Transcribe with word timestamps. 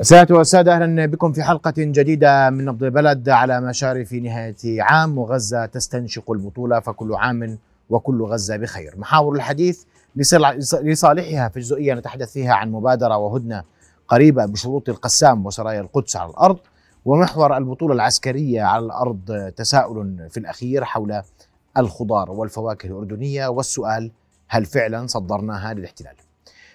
سادة 0.00 0.34
والسادة 0.34 0.74
أهلا 0.74 1.06
بكم 1.06 1.32
في 1.32 1.42
حلقة 1.42 1.74
جديدة 1.78 2.50
من 2.50 2.64
نبض 2.64 2.82
البلد 2.82 3.28
على 3.28 3.60
مشارف 3.60 4.12
نهاية 4.12 4.82
عام 4.82 5.18
وغزة 5.18 5.66
تستنشق 5.66 6.30
البطولة 6.30 6.80
فكل 6.80 7.14
عام 7.14 7.58
وكل 7.90 8.22
غزة 8.22 8.56
بخير. 8.56 8.94
محاور 8.96 9.34
الحديث 9.34 9.82
لصالحها 10.82 11.48
في 11.48 11.60
جزئية 11.60 11.94
نتحدث 11.94 12.32
فيها 12.32 12.54
عن 12.54 12.72
مبادرة 12.72 13.16
وهدنة 13.16 13.62
قريبة 14.08 14.46
بشروط 14.46 14.88
القسام 14.88 15.46
وسرايا 15.46 15.80
القدس 15.80 16.16
على 16.16 16.30
الأرض 16.30 16.58
ومحور 17.04 17.56
البطولة 17.56 17.94
العسكرية 17.94 18.62
على 18.62 18.84
الأرض 18.84 19.52
تساؤل 19.56 20.26
في 20.30 20.36
الأخير 20.40 20.84
حول 20.84 21.22
الخضار 21.78 22.30
والفواكه 22.30 22.86
الأردنية 22.86 23.46
والسؤال 23.48 24.10
هل 24.48 24.64
فعلا 24.64 25.06
صدرناها 25.06 25.74
للاحتلال؟ 25.74 26.14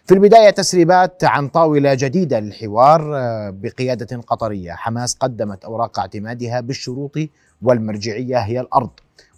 في 0.05 0.13
البداية 0.13 0.49
تسريبات 0.49 1.23
عن 1.23 1.47
طاولة 1.47 1.93
جديدة 1.93 2.39
للحوار 2.39 3.17
آه، 3.17 3.49
بقيادة 3.49 4.21
قطرية. 4.21 4.71
حماس 4.73 5.15
قدمت 5.15 5.65
أوراق 5.65 5.99
اعتمادها 5.99 6.59
بالشروط 6.59 7.15
والمرجعية 7.61 8.37
هي 8.37 8.59
الأرض 8.59 8.89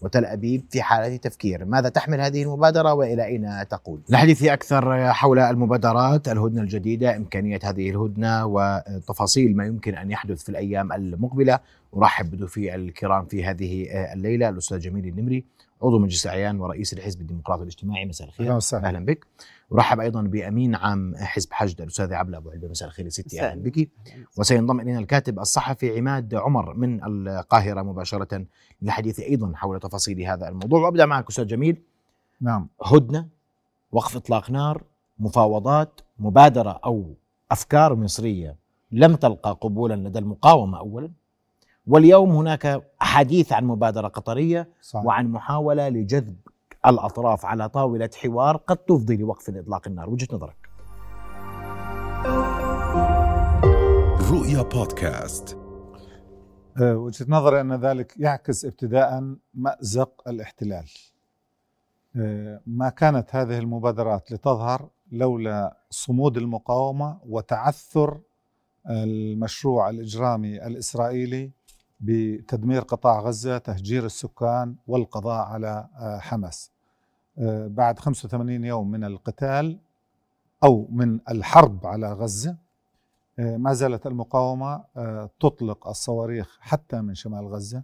وتل 0.02 0.26
أبيب 0.26 0.64
في 0.70 0.82
حالة 0.82 1.16
تفكير. 1.16 1.66
ماذا 1.66 1.90
تحمل 1.90 2.22
هذه 2.22 2.44
المبادرة 2.44 2.94
وإلى 2.94 3.26
أين 3.26 3.68
تقول؟ 3.70 4.00
الحديث 4.10 4.44
أكثر 4.44 5.14
حول 5.14 5.40
المبادرات. 5.40 6.28
الهدنة 6.28 6.62
الجديدة 6.62 7.16
إمكانية 7.16 7.60
هذه 7.64 7.90
الهدنة 7.90 8.46
وتفاصيل 8.46 9.58
ما 9.58 9.66
يمكن 9.66 9.96
أن 9.96 10.12
يحدث 10.12 10.44
في 10.44 10.50
الأيام 10.50 10.94
المقبلة. 10.94 11.60
أرحب 11.98 12.32
بضيوفي 12.32 12.76
الكرام 12.76 13.26
في 13.26 13.46
هذه 13.46 13.88
الليلة 14.14 14.50
الأستاذ 14.50 14.80
جميل 14.80 15.06
النمري 15.08 15.44
عضو 15.82 16.00
مجلس 16.00 16.26
الأعيان 16.26 16.60
ورئيس 16.60 16.94
الحزب 16.94 17.22
الديمقراطي 17.22 17.62
الاجتماعي. 17.62 18.06
مساء 18.06 18.28
الخير. 18.28 18.46
أهلا 18.46 18.56
وسهلا. 18.56 18.88
أهلا 18.88 19.06
بك. 19.06 19.26
ارحب 19.74 20.00
أيضا 20.00 20.22
بأمين 20.22 20.76
عام 20.76 21.16
حزب 21.18 21.54
حشد 21.54 21.82
الاستاذ 21.82 22.14
عبله 22.14 22.38
ابو 22.38 22.50
علبه 22.50 22.68
مساء 22.68 22.88
الخير 22.88 23.10
ستي 23.10 23.42
أهلا 23.42 23.62
بك. 23.62 23.90
وسينضم 24.38 24.80
إلينا 24.80 25.00
الكاتب 25.00 25.40
الصحفي 25.40 25.98
عماد 25.98 26.36
عمر 26.36 26.74
من 26.74 27.04
القاهرة 27.04 27.82
مباشرة 27.82 28.46
للحديث 28.82 29.20
أيضا 29.20 29.52
حول 29.56 29.80
تفاصيل 29.80 30.22
هذا 30.22 30.48
الموضوع. 30.48 30.80
وأبدأ 30.82 31.06
معك 31.06 31.30
أستاذ 31.30 31.48
جميل. 31.48 31.82
نعم. 32.42 32.68
هدنة 32.84 33.28
وقف 33.92 34.16
إطلاق 34.16 34.52
نار 34.52 34.84
مفاوضات 35.20 36.02
مبادرة 36.20 36.80
أو 36.86 37.14
أفكار 37.52 37.96
مصرية 37.96 38.56
لم 38.92 39.16
تلقى 39.16 39.58
قبولا 39.62 39.94
لدى 39.94 40.20
المقاومة 40.20 40.80
اولا. 40.80 41.12
واليوم 41.88 42.32
هناك 42.32 42.84
حديث 43.00 43.54
عن 43.54 43.66
مبادرة 43.66 44.08
قطرية 44.08 44.68
صحيح. 44.82 45.06
وعن 45.06 45.28
محاولة 45.28 45.90
لجذب 45.90 46.36
الأطراف 46.88 47.46
على 47.46 47.70
طاولة 47.70 48.10
حوار 48.16 48.58
قد 48.58 48.78
تفضي 48.78 49.18
لوقف 49.18 49.50
إطلاق 49.50 49.88
النار. 49.88 50.10
وجهة 50.10 50.28
نظرك. 50.34 50.70
رؤيا 54.32 54.62
بودكاست. 54.62 55.58
أه، 56.82 56.98
وجهة 56.98 57.26
نظري 57.30 57.62
أن 57.62 57.74
ذلك 57.74 58.14
يعكس 58.18 58.66
ابتداء 58.66 59.36
مأزق 59.54 60.22
الاحتلال. 60.28 60.86
أه، 62.16 62.62
ما 62.68 62.90
كانت 62.90 63.36
هذه 63.36 63.58
المبادرات 63.58 64.32
لتظهر 64.32 64.90
لولا 65.12 65.78
صمود 65.90 66.38
المقاومة 66.38 67.20
وتعثر 67.26 68.20
المشروع 68.90 69.90
الإجرامي 69.90 70.68
الإسرائيلي 70.68 71.52
بتدمير 72.00 72.82
قطاع 72.82 73.20
غزة 73.20 73.58
تهجير 73.58 74.06
السكان 74.06 74.76
والقضاء 74.88 75.46
على 75.46 75.88
آه، 76.00 76.20
حماس. 76.20 76.75
بعد 77.68 78.00
85 78.00 78.64
يوم 78.64 78.92
من 78.92 79.04
القتال 79.04 79.80
أو 80.64 80.88
من 80.92 81.20
الحرب 81.30 81.88
على 81.88 82.14
غزة 82.14 82.58
آه، 83.40 83.58
ما 83.58 83.74
زالت 83.74 84.08
المقاومة 84.08 84.84
تطلق 85.40 85.88
الصواريخ 85.88 86.58
حتى 86.62 87.02
من 87.02 87.16
شمال 87.16 87.48
غزة. 87.48 87.84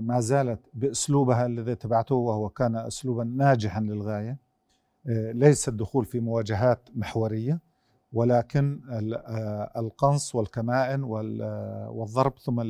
ما 0.00 0.20
زالت 0.20 0.60
بأسلوبها 0.74 1.46
الذي 1.46 1.72
اتبعته 1.72 2.14
وهو 2.14 2.48
كان 2.48 2.76
أسلوبا 2.76 3.24
ناجحا 3.24 3.80
للغاية. 3.80 4.38
ليس 5.32 5.68
الدخول 5.68 6.04
في 6.04 6.20
مواجهات 6.20 6.88
محورية 6.94 7.60
ولكن 8.12 8.80
آه، 8.90 9.72
القنص 9.76 10.34
والكمائن 10.34 11.02
آه، 11.02 11.90
والضرب 11.90 12.38
ثم 12.38 12.60
آه، 12.60 12.64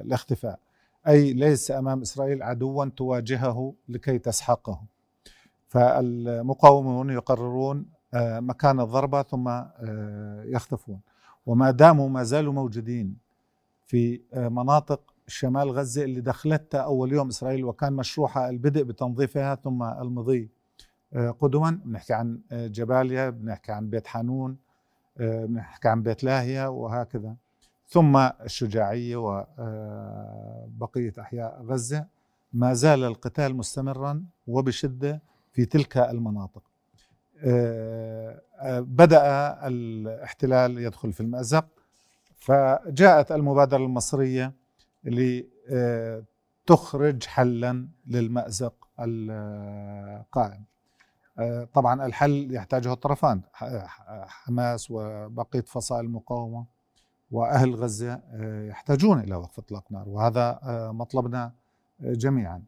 الاختفاء. 0.00 0.58
أي 1.08 1.32
ليس 1.32 1.70
أمام 1.70 2.00
إسرائيل 2.00 2.42
عدوا 2.42 2.84
تواجهه 2.84 3.74
لكي 3.88 4.18
تسحقه. 4.18 4.82
فالمقاومون 5.68 7.10
يقررون 7.10 7.86
مكان 8.14 8.80
الضربة 8.80 9.22
ثم 9.22 9.62
يختفون. 10.44 11.00
وما 11.46 11.70
داموا 11.70 12.08
ما 12.08 12.22
زالوا 12.22 12.52
موجودين 12.52 13.16
في 13.86 14.20
مناطق 14.34 15.00
شمال 15.26 15.70
غزة 15.70 16.04
اللي 16.04 16.20
دخلتها 16.20 16.80
أول 16.80 17.12
يوم 17.12 17.28
إسرائيل 17.28 17.64
وكان 17.64 17.92
مشروعها 17.92 18.50
البدء 18.50 18.82
بتنظيفها 18.82 19.54
ثم 19.54 19.82
المضي 19.82 20.50
قدما. 21.40 21.70
بنحكي 21.84 22.12
عن 22.12 22.40
جباليا 22.52 23.30
بنحكي 23.30 23.72
عن 23.72 23.90
بيت 23.90 24.06
حانون 24.06 24.56
بنحكي 25.20 25.88
عن 25.88 26.02
بيت 26.02 26.24
لاهية 26.24 26.68
وهكذا. 26.68 27.36
ثم 27.86 28.16
الشجاعية 28.16 29.16
وبقية 29.16 31.12
آه، 31.18 31.20
أحياء 31.20 31.62
غزة. 31.62 32.06
ما 32.52 32.74
زال 32.74 33.04
القتال 33.04 33.56
مستمرا 33.56 34.24
وبشدة. 34.46 35.22
في 35.58 35.64
تلك 35.64 35.96
المناطق. 35.96 36.62
آه، 37.44 38.42
آه، 38.60 38.80
بدأ 38.80 39.22
الاحتلال 39.66 40.78
يدخل 40.78 41.12
في 41.12 41.20
المأزق 41.20 41.66
فجاءت 42.36 43.32
المبادرة 43.32 43.76
المصرية 43.78 44.52
لتخرج 46.64 47.24
حلا 47.24 47.88
للمأزق 48.06 48.88
القائم. 49.00 50.64
طبعا 51.74 52.06
الحل 52.06 52.54
يحتاجه 52.54 52.92
الطرفان 52.92 53.42
حماس 54.26 54.90
وبقية 54.90 55.62
فصائل 55.62 56.04
المقاومة 56.04 56.66
وأهل 57.30 57.74
غزة 57.74 58.12
آه، 58.12 58.68
يحتاجون 58.68 59.20
إلى 59.20 59.34
وقف 59.34 59.58
إطلاق 59.58 59.92
نار 59.92 60.08
وهذا 60.08 60.60
آه، 60.62 60.92
مطلبنا 60.92 61.52
جميعا. 62.00 62.62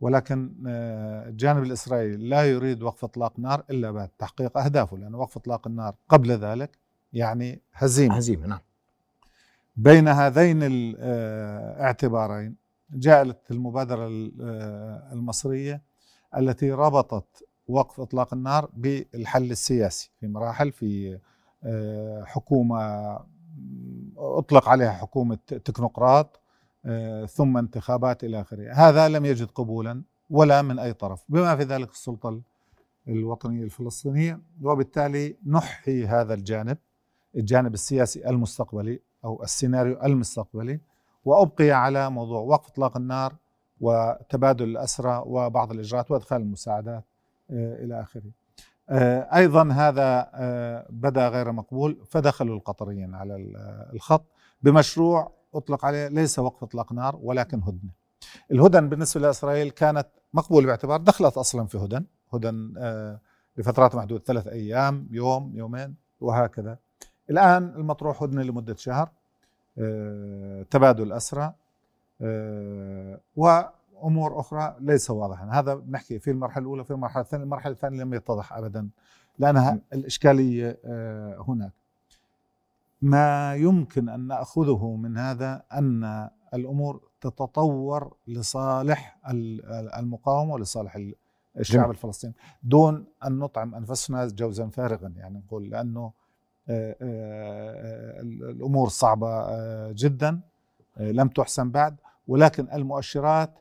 ولكن 0.00 0.54
آه، 0.66 1.28
الجانب 1.28 1.62
الإسرائيلي 1.62 2.28
لا 2.28 2.44
يريد 2.50 2.82
وقف 2.82 3.04
إطلاق 3.04 3.38
نار 3.38 3.64
إلا 3.70 3.90
بعد 3.90 4.08
تحقيق 4.18 4.58
أهدافه 4.58 4.98
لأن 4.98 5.14
وقف 5.14 5.36
إطلاق 5.36 5.66
النار 5.66 5.94
قبل 6.08 6.30
ذلك 6.30 6.78
يعني 7.12 7.60
هزيمة. 7.72 8.16
هزيمة 8.16 8.46
نعم. 8.46 8.60
بين 9.76 10.08
هذين 10.08 10.58
الاعتبارين 10.62 12.56
جاءت 12.92 13.50
المبادرة 13.50 14.06
المصرية 15.12 15.82
التي 16.36 16.72
ربطت 16.72 17.44
وقف 17.68 18.00
إطلاق 18.00 18.34
النار 18.34 18.70
بالحل 18.72 19.50
السياسي 19.50 20.10
في 20.20 20.26
مراحل 20.26 20.72
في 20.72 21.18
آه، 21.64 22.24
حكومة 22.24 23.18
أطلق 24.16 24.68
عليها 24.68 24.92
حكومة 24.92 25.38
تكنوقراط 25.46 26.36
آه، 26.36 26.39
ثم 27.26 27.56
انتخابات 27.56 28.24
إلى 28.24 28.40
آخره، 28.40 28.72
هذا 28.72 29.08
لم 29.08 29.24
يجد 29.24 29.50
قبولا 29.50 30.02
ولا 30.30 30.62
من 30.62 30.78
أي 30.78 30.92
طرف، 30.92 31.24
بما 31.28 31.56
في 31.56 31.62
ذلك 31.62 31.90
السلطة 31.90 32.40
الوطنية 33.08 33.64
الفلسطينية، 33.64 34.40
وبالتالي 34.62 35.36
نحي 35.46 36.06
هذا 36.06 36.34
الجانب 36.34 36.78
الجانب 37.36 37.74
السياسي 37.74 38.28
المستقبلي 38.28 39.00
أو 39.24 39.42
السيناريو 39.42 40.02
المستقبلي 40.04 40.80
وأبقي 41.24 41.70
على 41.70 42.10
موضوع 42.10 42.40
وقف 42.40 42.68
إطلاق 42.68 42.96
النار 42.96 43.34
وتبادل 43.80 44.64
الأسرى 44.68 45.22
وبعض 45.26 45.72
الإجراءات 45.72 46.10
وإدخال 46.10 46.42
المساعدات 46.42 47.04
آه، 47.50 47.84
إلى 47.84 48.00
آخره. 48.00 48.30
آه، 48.90 49.36
أيضا 49.36 49.72
هذا 49.72 50.30
آه، 50.34 50.86
بدا 50.90 51.28
غير 51.28 51.52
مقبول 51.52 51.98
فدخلوا 52.06 52.56
القطريين 52.56 53.14
على 53.14 53.36
الخط 53.92 54.24
بمشروع 54.62 55.32
أطلق 55.54 55.84
عليه 55.84 56.08
ليس 56.08 56.38
وقف 56.38 56.62
إطلاق 56.62 56.92
نار 56.92 57.18
ولكن 57.22 57.62
هدنة. 57.62 57.90
الهدن 58.52 58.88
بالنسبة 58.88 59.20
لإسرائيل 59.20 59.70
كانت 59.70 60.06
مقبولة 60.34 60.66
باعتبار 60.66 61.00
دخلت 61.00 61.36
أصلا 61.36 61.66
في 61.66 61.78
هدن. 61.78 62.04
هدن 62.32 62.74
لفترات 63.56 63.94
محدودة 63.94 64.24
ثلاث 64.24 64.46
أيام 64.46 65.08
يوم 65.10 65.52
يومين 65.56 65.94
وهكذا. 66.20 66.78
الآن 67.30 67.64
المطروح 67.76 68.22
هدنة 68.22 68.42
لمدة 68.42 68.76
شهر 68.76 69.10
تبادل 70.70 71.12
أسرى 71.12 71.54
و 73.36 73.60
امور 74.04 74.40
أخرى 74.40 74.76
ليس 74.80 75.10
واضحا. 75.10 75.50
هذا 75.52 75.74
بنحكي 75.74 76.18
في 76.18 76.30
المرحلة 76.30 76.62
الأولى 76.62 76.84
في 76.84 76.90
المرحلة 76.90 77.22
الثانية 77.22 77.44
المرحلة 77.44 77.72
الثانية 77.72 78.02
لم 78.02 78.14
يتضح 78.14 78.52
ابدا 78.52 78.88
لأنها 79.38 79.78
الإشكالية 79.92 80.78
آه، 80.84 81.44
هناك. 81.48 81.72
ما 83.02 83.54
يمكن 83.54 84.08
أن 84.08 84.26
نأخذه 84.26 84.96
من 84.96 85.16
هذا 85.18 85.62
أن 85.72 86.30
الأمور 86.54 87.10
تتطور 87.20 88.16
لصالح 88.26 89.18
المقاومة 89.98 90.54
ولصالح 90.54 90.98
الشعب 91.58 91.90
الفلسطيني 91.90 92.34
دون 92.62 93.06
أن 93.26 93.38
نطعم 93.38 93.74
أنفسنا 93.74 94.26
جوزا 94.26 94.68
فارغا. 94.68 95.12
يعني 95.16 95.38
نقول 95.38 95.70
لأنه 95.70 96.12
آه، 96.68 96.96
آه، 97.02 98.20
الأمور 98.20 98.88
صعبة 98.88 99.28
آه، 99.28 99.92
جدا 99.96 100.40
لم 100.96 101.28
تحسن 101.28 101.70
بعد. 101.70 101.96
ولكن 102.28 102.68
المؤشرات 102.72 103.58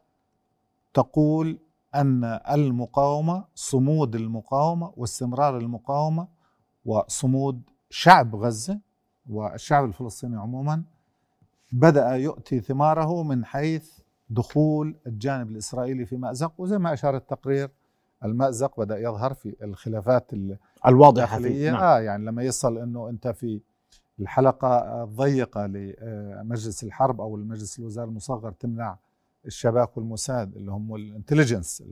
تقول 0.94 1.60
أن 1.96 2.24
المقاومة 2.50 3.46
صمود 3.56 4.16
المقاومة 4.16 4.94
واستمرار 4.98 5.58
المقاومة 5.58 6.28
وصمود 6.86 7.62
شعب 7.90 8.36
غزة 8.36 8.80
والشعب 9.30 9.86
الفلسطيني 9.86 10.38
عموما 10.38 10.84
بدأ 11.72 12.10
يؤتي 12.10 12.60
ثماره 12.60 13.24
من 13.24 13.46
حيث 13.46 14.00
دخول 14.30 14.96
الجانب 15.08 15.50
الإسرائيلي 15.50 16.06
في 16.06 16.18
مأزق 16.18 16.54
وزي 16.58 16.78
ما 16.78 16.94
أشار 16.94 17.16
التقرير 17.16 17.70
المأزق 18.26 18.80
بدأ 18.80 18.98
يظهر 18.98 19.34
في 19.34 19.56
الخلافات 19.62 20.32
الواضحة 20.88 21.40
في 21.40 21.70
نعم. 21.72 21.82
آه 21.82 22.00
يعني 22.00 22.26
لما 22.26 22.44
يصل 22.44 22.78
إنه 22.78 23.10
أنت 23.10 23.28
في 23.28 23.62
الحلقة 24.20 25.04
الضيقة 25.04 25.66
لمجلس 25.66 26.84
الحرب 26.84 27.22
أو 27.22 27.36
المجلس 27.36 27.80
الوزاري 27.80 28.10
المصغر 28.10 28.52
تمنع 28.52 28.98
الشباك 29.46 29.98
والموساد 29.98 30.56
اللي 30.56 30.72
هم 30.72 30.96
الإنتليجنس 30.96 31.84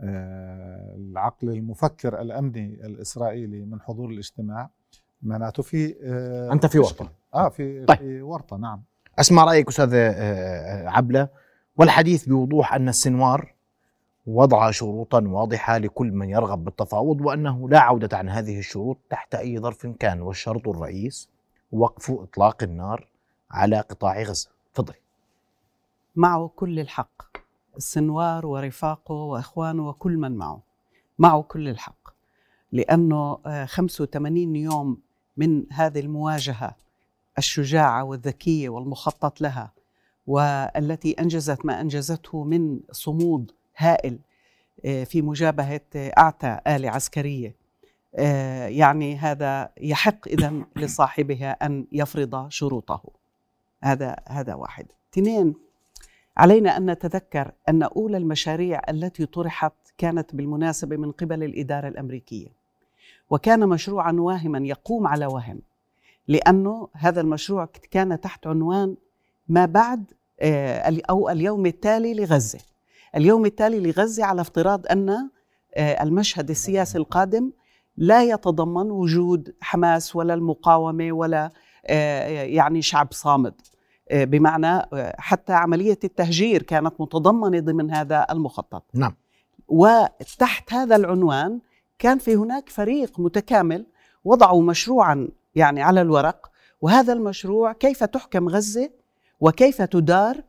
آه، 0.00 0.94
العقل 0.96 1.48
المفكر 1.48 2.20
الأمني 2.20 2.86
الإسرائيلي 2.86 3.64
من 3.64 3.80
حضور 3.80 4.10
الاجتماع 4.10 4.70
معناته 5.22 5.62
في 5.62 5.96
آه 6.04 6.52
أنت 6.52 6.66
في 6.66 6.78
ورطة. 6.78 7.10
آه 7.34 7.48
في 7.48 7.84
طيب. 7.84 7.98
في 7.98 8.22
ورطة 8.22 8.56
نعم. 8.56 8.82
أسمع 9.18 9.44
رأيك 9.44 9.68
أستاذ 9.68 9.90
آه، 9.94 10.88
عبلة. 10.88 11.28
والحديث 11.76 12.28
بوضوح 12.28 12.74
أن 12.74 12.88
السنوار 12.88 13.54
وضع 14.26 14.70
شروطا 14.70 15.20
واضحة 15.20 15.78
لكل 15.78 16.12
من 16.12 16.30
يرغب 16.30 16.64
بالتفاوض 16.64 17.20
وأنه 17.20 17.68
لا 17.68 17.80
عودة 17.80 18.16
عن 18.16 18.28
هذه 18.28 18.58
الشروط 18.58 18.98
تحت 19.10 19.34
أي 19.34 19.58
ظرف 19.58 19.86
كان. 19.86 20.20
والشرط 20.20 20.68
الرئيس 20.68 21.28
وقف 21.72 22.10
إطلاق 22.10 22.62
النار 22.62 23.08
على 23.50 23.80
قطاع 23.80 24.22
غزة. 24.22 24.50
تفضلي 24.74 24.96
معه 26.16 26.50
كل 26.56 26.80
الحق. 26.80 27.22
السنوار 27.76 28.46
ورفاقه 28.46 29.14
وإخوانه 29.14 29.88
وكل 29.88 30.16
من 30.16 30.36
معه. 30.36 30.62
معه 31.18 31.42
كل 31.42 31.68
الحق. 31.68 32.12
لأنه 32.72 33.38
85 33.66 34.56
آه، 34.56 34.58
يوم 34.58 34.98
من 35.36 35.72
هذه 35.72 36.00
المواجهة 36.00 36.76
الشجاعة 37.38 38.04
والذكية 38.04 38.68
والمخطط 38.68 39.40
لها 39.40 39.72
والتي 40.26 41.12
أنجزت 41.12 41.66
ما 41.66 41.80
أنجزته 41.80 42.44
من 42.44 42.80
صمود 42.90 43.52
هائل 43.76 44.18
آه، 44.84 45.04
في 45.04 45.22
مجابهة 45.22 45.80
اعتى 45.94 46.58
اله 46.66 46.90
عسكرية. 46.90 47.56
آه، 48.14 48.66
يعني 48.66 49.16
هذا 49.16 49.72
يحق 49.80 50.28
إذا 50.28 50.52
لصاحبها 50.76 51.50
أن 51.50 51.86
يفرض 51.92 52.48
شروطه. 52.48 53.02
هذا 53.82 54.16
هذا 54.28 54.54
واحد. 54.54 54.86
اثنين 55.12 55.54
علينا 56.36 56.76
أن 56.76 56.90
نتذكر 56.90 57.52
أن 57.68 57.82
أولى 57.82 58.16
المشاريع 58.16 58.80
التي 58.88 59.26
طرحت 59.26 59.72
كانت 59.98 60.34
بالمناسبة 60.34 60.96
من 60.96 61.12
قبل 61.12 61.42
الإدارة 61.42 61.88
الأمريكية. 61.88 62.61
وكان 63.30 63.68
مشروعا 63.68 64.12
واهما 64.12 64.58
يقوم 64.58 65.06
على 65.06 65.26
وهم 65.26 65.60
لأنه 66.28 66.88
هذا 66.92 67.20
المشروع 67.20 67.68
كان 67.90 68.20
تحت 68.20 68.46
عنوان 68.46 68.96
ما 69.48 69.66
بعد 69.66 70.04
آه، 70.40 71.00
أو 71.10 71.30
اليوم 71.30 71.66
التالي 71.66 72.14
لغزة. 72.14 72.58
اليوم 73.16 73.46
التالي 73.46 73.80
لغزة 73.80 74.24
على 74.24 74.40
افتراض 74.40 74.86
أن 74.90 75.28
آه، 75.74 76.02
المشهد 76.02 76.50
السياسي 76.50 76.98
القادم 76.98 77.50
لا 77.96 78.22
يتضمن 78.22 78.90
وجود 78.90 79.54
حماس 79.60 80.16
ولا 80.16 80.34
المقاومة 80.34 81.12
ولا 81.12 81.50
آه، 81.86 82.28
يعني 82.42 82.82
شعب 82.82 83.12
صامد. 83.12 83.54
بمعنى 84.12 84.82
حتى 85.18 85.52
عملية 85.52 85.98
التهجير 86.04 86.62
كانت 86.62 87.00
متضمنة 87.00 87.60
ضمن 87.60 87.90
هذا 87.90 88.26
المخطط. 88.30 88.84
نعم. 88.94 89.14
وتحت 89.68 90.72
هذا 90.72 90.96
العنوان 90.96 91.60
كان 92.02 92.18
في 92.18 92.36
هناك 92.36 92.68
فريق 92.68 93.20
متكامل 93.20 93.86
وضعوا 94.24 94.62
مشروعا 94.62 95.28
يعني 95.54 95.82
على 95.82 96.00
الورق 96.00 96.50
وهذا 96.80 97.12
المشروع 97.12 97.72
كيف 97.72 98.04
تحكم 98.04 98.48
غزة 98.48 98.90
وكيف 99.40 99.82
تدار 99.82 100.42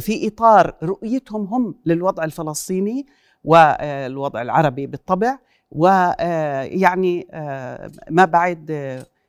في 0.00 0.28
إطار 0.28 0.74
رؤيتهم 0.82 1.44
هم 1.44 1.74
للوضع 1.86 2.24
الفلسطيني 2.24 3.06
والوضع 3.44 4.42
العربي 4.42 4.86
بالطبع 4.86 5.38
ويعني 5.70 7.26
آه، 7.30 7.90
ما 8.10 8.24
بعد 8.24 8.66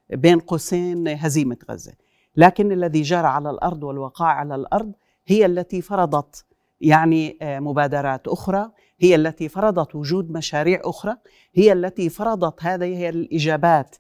بين 0.10 0.40
قوسين 0.40 1.08
هزيمة 1.08 1.58
غزة. 1.72 1.94
لكن 2.36 2.72
الذي 2.72 3.02
جرى 3.02 3.28
على 3.28 3.50
الأرض 3.50 3.84
والوقائع 3.84 4.32
على 4.32 4.56
الأرض 4.56 4.92
هي 5.28 5.46
التي 5.46 5.82
فرضت 5.82 6.46
يعني 6.82 7.38
آه، 7.42 7.60
مبادرات 7.60 8.28
أخرى 8.28 8.72
هي 9.00 9.16
التي 9.16 9.50
فرضت 9.50 9.96
وجود 9.96 10.32
مشاريع 10.32 10.82
أخرى 10.84 11.16
هي 11.54 11.74
التي 11.74 12.10
فرضت 12.10 12.64
هذه 12.64 13.10
الإجابات 13.10 13.96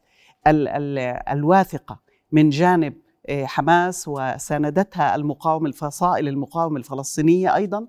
ال 0.47 0.67
ال 0.67 0.97
الواثقة 1.29 1.99
من 2.31 2.49
جانب 2.49 2.93
آه، 3.29 3.45
حماس 3.45 4.07
وساندتها 4.07 5.15
المقاومه 5.15 5.67
الفصائل 5.67 6.27
المقاومه 6.27 6.77
الفلسطينية 6.77 7.55
أيضا 7.55 7.87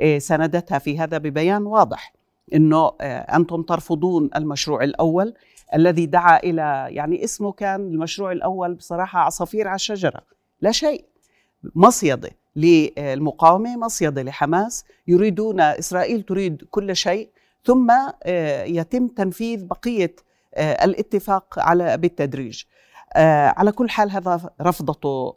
آه، 0.00 0.18
ساندتها 0.18 0.78
في 0.78 0.98
هذا 0.98 1.18
ببيان 1.18 1.66
واضح 1.66 2.14
إنه 2.54 2.92
أنتم 3.00 3.62
ترفضون 3.62 4.30
المشروع 4.36 4.84
الأول 4.84 5.34
الذي 5.74 6.06
دعا 6.06 6.38
إلى 6.38 6.86
يعني 6.90 7.24
اسمه 7.24 7.52
كان 7.52 7.80
المشروع 7.80 8.32
الأول 8.32 8.74
بصراحة 8.74 9.18
عصافير 9.18 9.68
على 9.68 9.74
الشجرة 9.74 10.20
لا 10.60 10.72
شيء 10.72 11.04
مصيدة. 11.74 12.30
للمقاومة 12.56 13.76
مصيدة 13.76 14.22
لحماس. 14.22 14.84
يريدون 15.06 15.60
إسرائيل 15.60 16.22
تريد 16.22 16.64
كل 16.70 16.96
شيء. 16.96 17.30
ثم 17.64 17.90
آه، 18.22 18.64
يتم 18.64 19.08
تنفيذ 19.08 19.64
بقية 19.64 20.16
آه، 20.54 20.84
الاتفاق 20.84 21.58
على 21.58 21.98
بالتدريج. 21.98 22.62
آه، 23.12 23.54
على 23.56 23.72
كل 23.72 23.90
حال 23.90 24.10
هذا 24.10 24.50
رفضته 24.60 25.34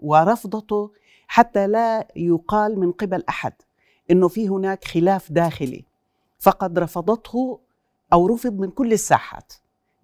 ورفضته 0.00 0.90
حتى 1.26 1.66
لا 1.66 2.08
يقال 2.16 2.80
من 2.80 2.92
قبل 2.92 3.24
أحد 3.28 3.52
إنه 4.10 4.28
في 4.28 4.48
هناك 4.48 4.84
خلاف 4.84 5.32
داخلي. 5.32 5.84
فقد 6.38 6.78
رفضته 6.78 7.60
أو 8.12 8.26
رفض 8.26 8.58
من 8.58 8.70
كل 8.70 8.92
الساحات. 8.92 9.52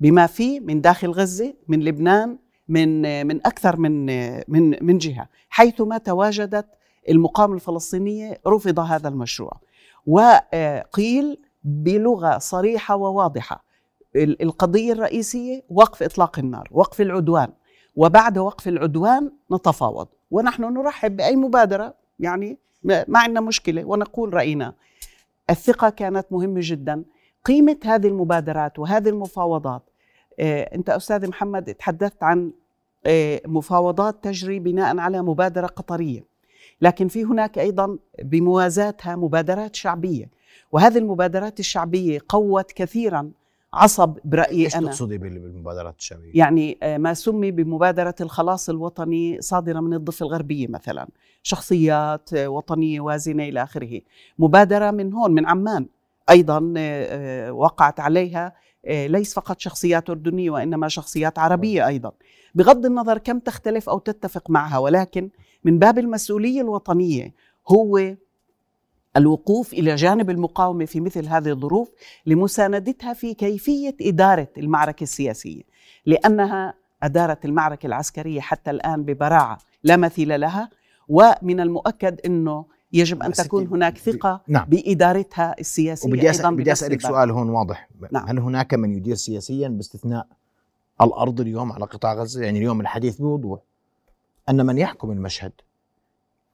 بما 0.01 0.27
فيه 0.27 0.61
من 0.61 0.81
داخل 0.81 1.11
غزة 1.11 1.55
من 1.69 1.85
لبنان 1.85 2.39
من 2.69 3.27
من 3.27 3.47
أكثر 3.47 3.77
من 3.77 4.07
من 4.49 4.85
من 4.85 4.99
جهة 4.99 5.29
حيثما 5.49 5.99
تواجدت 5.99 6.67
المقاومة 7.09 7.55
الفلسطينية 7.55 8.41
رفض 8.47 8.81
هذا 8.81 9.09
المشروع. 9.09 9.61
وقيل 10.07 11.39
بلغة 11.65 12.39
صريحة 12.39 12.97
وواضحة 12.97 13.65
القضية 14.17 14.93
الرئيسية 14.93 15.63
وقف 15.71 16.03
إطلاق 16.03 16.39
النار 16.39 16.69
وقف 16.71 17.01
العدوان. 17.01 17.49
وبعد 17.97 18.39
وقف 18.39 18.69
العدوان 18.69 19.33
نتفاوض. 19.53 20.09
ونحن 20.31 20.63
نرحب 20.63 21.17
بأي 21.17 21.37
مبادرة 21.37 21.95
يعني 22.21 22.59
ما 22.85 23.19
عندنا 23.19 23.41
مشكلة 23.41 23.85
ونقول 23.85 24.35
رأينا. 24.35 24.75
الثقة 25.51 25.91
كانت 25.91 26.27
مهمة 26.31 26.61
جدا. 26.63 27.05
قيمة 27.45 27.77
هذه 27.85 28.07
المبادرات 28.07 28.79
وهذه 28.79 29.09
المفاوضات 29.09 29.83
آه، 30.41 30.71
أنت 30.75 30.91
أستاذ 30.91 31.29
محمد 31.29 31.75
تحدثت 31.75 32.23
عن 32.23 32.53
مفاوضات 33.47 34.25
تجري 34.25 34.59
بناء 34.59 34.99
على 34.99 35.23
مبادرة 35.23 35.67
قطرية. 35.67 36.25
لكن 36.81 37.09
في 37.09 37.25
هناك 37.25 37.59
أيضا 37.59 37.99
بموازاتها 38.23 39.17
مبادرات 39.17 39.77
شعبية. 39.77 40.31
وهذه 40.73 40.99
المبادرات 40.99 41.61
الشعبية 41.61 42.21
قوت 42.29 42.73
كثيرا 42.73 43.31
عصب 43.73 44.19
برأيي 44.25 44.65
إيش 44.65 44.77
أنا. 44.77 44.87
تقصدي 44.87 45.19
بالمبادرات 45.19 45.99
الشعبية؟ 45.99 46.31
يعني 46.35 46.79
آه، 46.83 46.99
ما 46.99 47.15
سمي 47.15 47.51
بمبادرة 47.51 48.15
الخلاص 48.21 48.69
الوطني 48.69 49.41
صادرة 49.41 49.81
من 49.81 49.95
الضفة 49.95 50.27
الغربية 50.27 50.67
مثلا. 50.69 51.09
شخصيات 51.43 52.31
وطنية 52.35 53.01
وازنة 53.01 53.45
إلى 53.49 53.63
آخره. 53.63 54.01
مبادرة 54.39 54.91
من 54.91 55.13
هون 55.13 55.31
من 55.31 55.47
عمان. 55.47 55.87
أيضا 56.31 56.75
آه، 56.77 57.53
وقعت 57.53 58.01
عليها 58.01 58.53
آه، 58.87 59.07
ليس 59.07 59.35
فقط 59.35 59.61
شخصيات 59.61 60.11
أردنية 60.11 60.51
وإنما 60.51 60.89
شخصيات 60.89 61.39
عربية 61.39 61.87
أيضا. 61.87 62.13
بغض 62.55 62.87
النظر 62.87 63.19
كم 63.19 63.39
تختلف 63.39 63.89
أو 63.89 63.99
تتفق 63.99 64.51
معها 64.51 64.79
ولكن 64.79 65.31
من 65.65 65.79
باب 65.79 65.99
المسؤولية 65.99 66.61
الوطنية 66.61 67.35
هو 67.69 68.15
الوقوف 69.17 69.73
إلى 69.73 69.95
جانب 69.95 70.31
المقاومة 70.31 70.85
في 70.85 71.01
مثل 71.01 71.27
هذه 71.27 71.49
الظروف 71.49 71.91
لمساندتها 72.27 73.13
في 73.13 73.35
كيفية 73.35 73.97
إدارة 74.03 74.49
المعركة 74.59 75.03
السياسية. 75.03 75.63
لأنها 76.07 76.75
أدارت 77.03 77.45
المعركة 77.45 77.87
العسكرية 77.87 78.41
حتى 78.41 78.71
الآن 78.71 79.03
ببراعة 79.03 79.59
لا 79.83 79.97
مثيل 79.97 80.41
لها 80.41 80.71
ومن 81.09 81.61
المؤكد 81.61 82.21
إنه 82.27 82.65
يجب 82.93 83.23
أن 83.23 83.33
تكون 83.33 83.67
هناك 83.67 83.99
ثقة 83.99 84.41
نعم. 84.49 84.65
بإدارتها 84.69 85.55
السياسية 85.61 86.09
وبدي 86.09 86.31
أسأل 86.31 86.57
بدي 86.57 86.73
أسألك 86.73 87.01
سؤال 87.01 87.31
هون 87.31 87.49
واضح. 87.51 87.89
نعم. 88.13 88.29
هل 88.29 88.39
هناك 88.39 88.75
من 88.75 88.95
يدير 88.95 89.15
سياسيا 89.15 89.69
باستثناء 89.69 90.27
الأرض 91.01 91.41
اليوم 91.41 91.73
على 91.73 91.85
قطاع 91.85 92.15
غزة؟ 92.15 92.43
يعني 92.43 92.59
اليوم 92.59 92.81
الحديث 92.81 93.17
بوضوح. 93.17 93.61
أن 94.49 94.67
من 94.67 94.79
يحكم 94.79 95.11
المشهد 95.11 95.53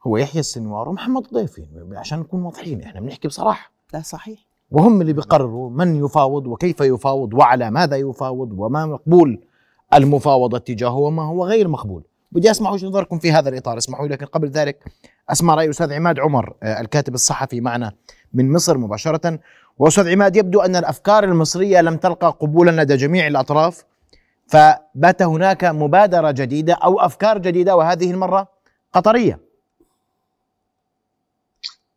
هو 0.06 0.16
يحيى 0.16 0.40
السنوار 0.40 0.88
ومحمد 0.88 1.22
ضيفي 1.22 1.66
عشان 1.92 2.18
نكون 2.18 2.42
واضحين 2.42 2.82
إحنا 2.82 3.00
بنحكي 3.00 3.28
بصراحة. 3.28 3.72
لا 3.92 4.00
صحيح. 4.00 4.46
وهم 4.70 5.00
اللي 5.00 5.12
بيقرروا 5.12 5.70
من 5.70 6.04
يفاوض 6.04 6.46
وكيف 6.46 6.80
يفاوض 6.80 7.34
وعلى 7.34 7.70
ماذا 7.70 7.96
يفاوض 7.96 8.52
وما 8.58 8.86
مقبول 8.86 9.44
المفاوضة 9.94 10.58
تجاهه 10.58 10.96
وما 10.96 11.22
هو 11.22 11.46
غير 11.46 11.68
مقبول. 11.68 12.02
بدي 12.34 12.50
اسمع 12.50 12.70
وجهه 12.70 12.88
نظركم 12.88 13.18
في 13.18 13.32
هذا 13.32 13.48
الإطار. 13.48 13.78
اسمحوا 13.78 14.06
لي 14.06 14.14
لكن 14.14 14.26
قبل 14.26 14.48
ذلك 14.48 14.84
أسمع 15.30 15.54
رأي 15.54 15.64
الاستاذ 15.64 15.92
عماد 15.92 16.20
عمر 16.20 16.54
آه، 16.62 16.80
الكاتب 16.80 17.14
الصحفي 17.14 17.60
معنا 17.60 17.92
من 18.34 18.52
مصر 18.52 18.78
مباشرة. 18.78 19.38
وأستاذ 19.78 20.08
عماد 20.10 20.36
يبدو 20.36 20.60
أن 20.60 20.76
الأفكار 20.76 21.24
المصرية 21.24 21.80
لم 21.80 21.96
تلقى 21.96 22.36
قبولا 22.40 22.82
لدى 22.82 22.96
جميع 22.96 23.26
الأطراف 23.26 23.84
فبات 24.46 25.22
هناك 25.22 25.64
مبادرة 25.64 26.30
جديدة 26.30 26.74
أو 26.74 27.00
أفكار 27.00 27.38
جديدة 27.38 27.76
وهذه 27.76 28.10
المرة 28.10 28.48
قطرية. 28.92 29.40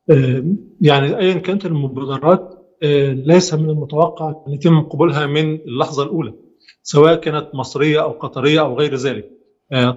آه، 0.10 0.44
يعني 0.82 1.18
ايا 1.18 1.34
كانت 1.34 1.66
المبادرات 1.66 2.54
آه، 2.84 3.12
ليس 3.12 3.54
من 3.54 3.70
المتوقع 3.70 4.30
أن 4.48 4.54
يتم 4.54 4.82
قبولها 4.82 5.26
من 5.26 5.56
اللحظة 5.56 6.04
الأولى 6.04 6.34
سواء 6.84 7.16
كانت 7.16 7.56
مصرية 7.56 8.02
أو 8.02 8.12
قطرية 8.12 8.62
أو 8.62 8.78
غير 8.80 8.96
ذلك. 8.96 9.32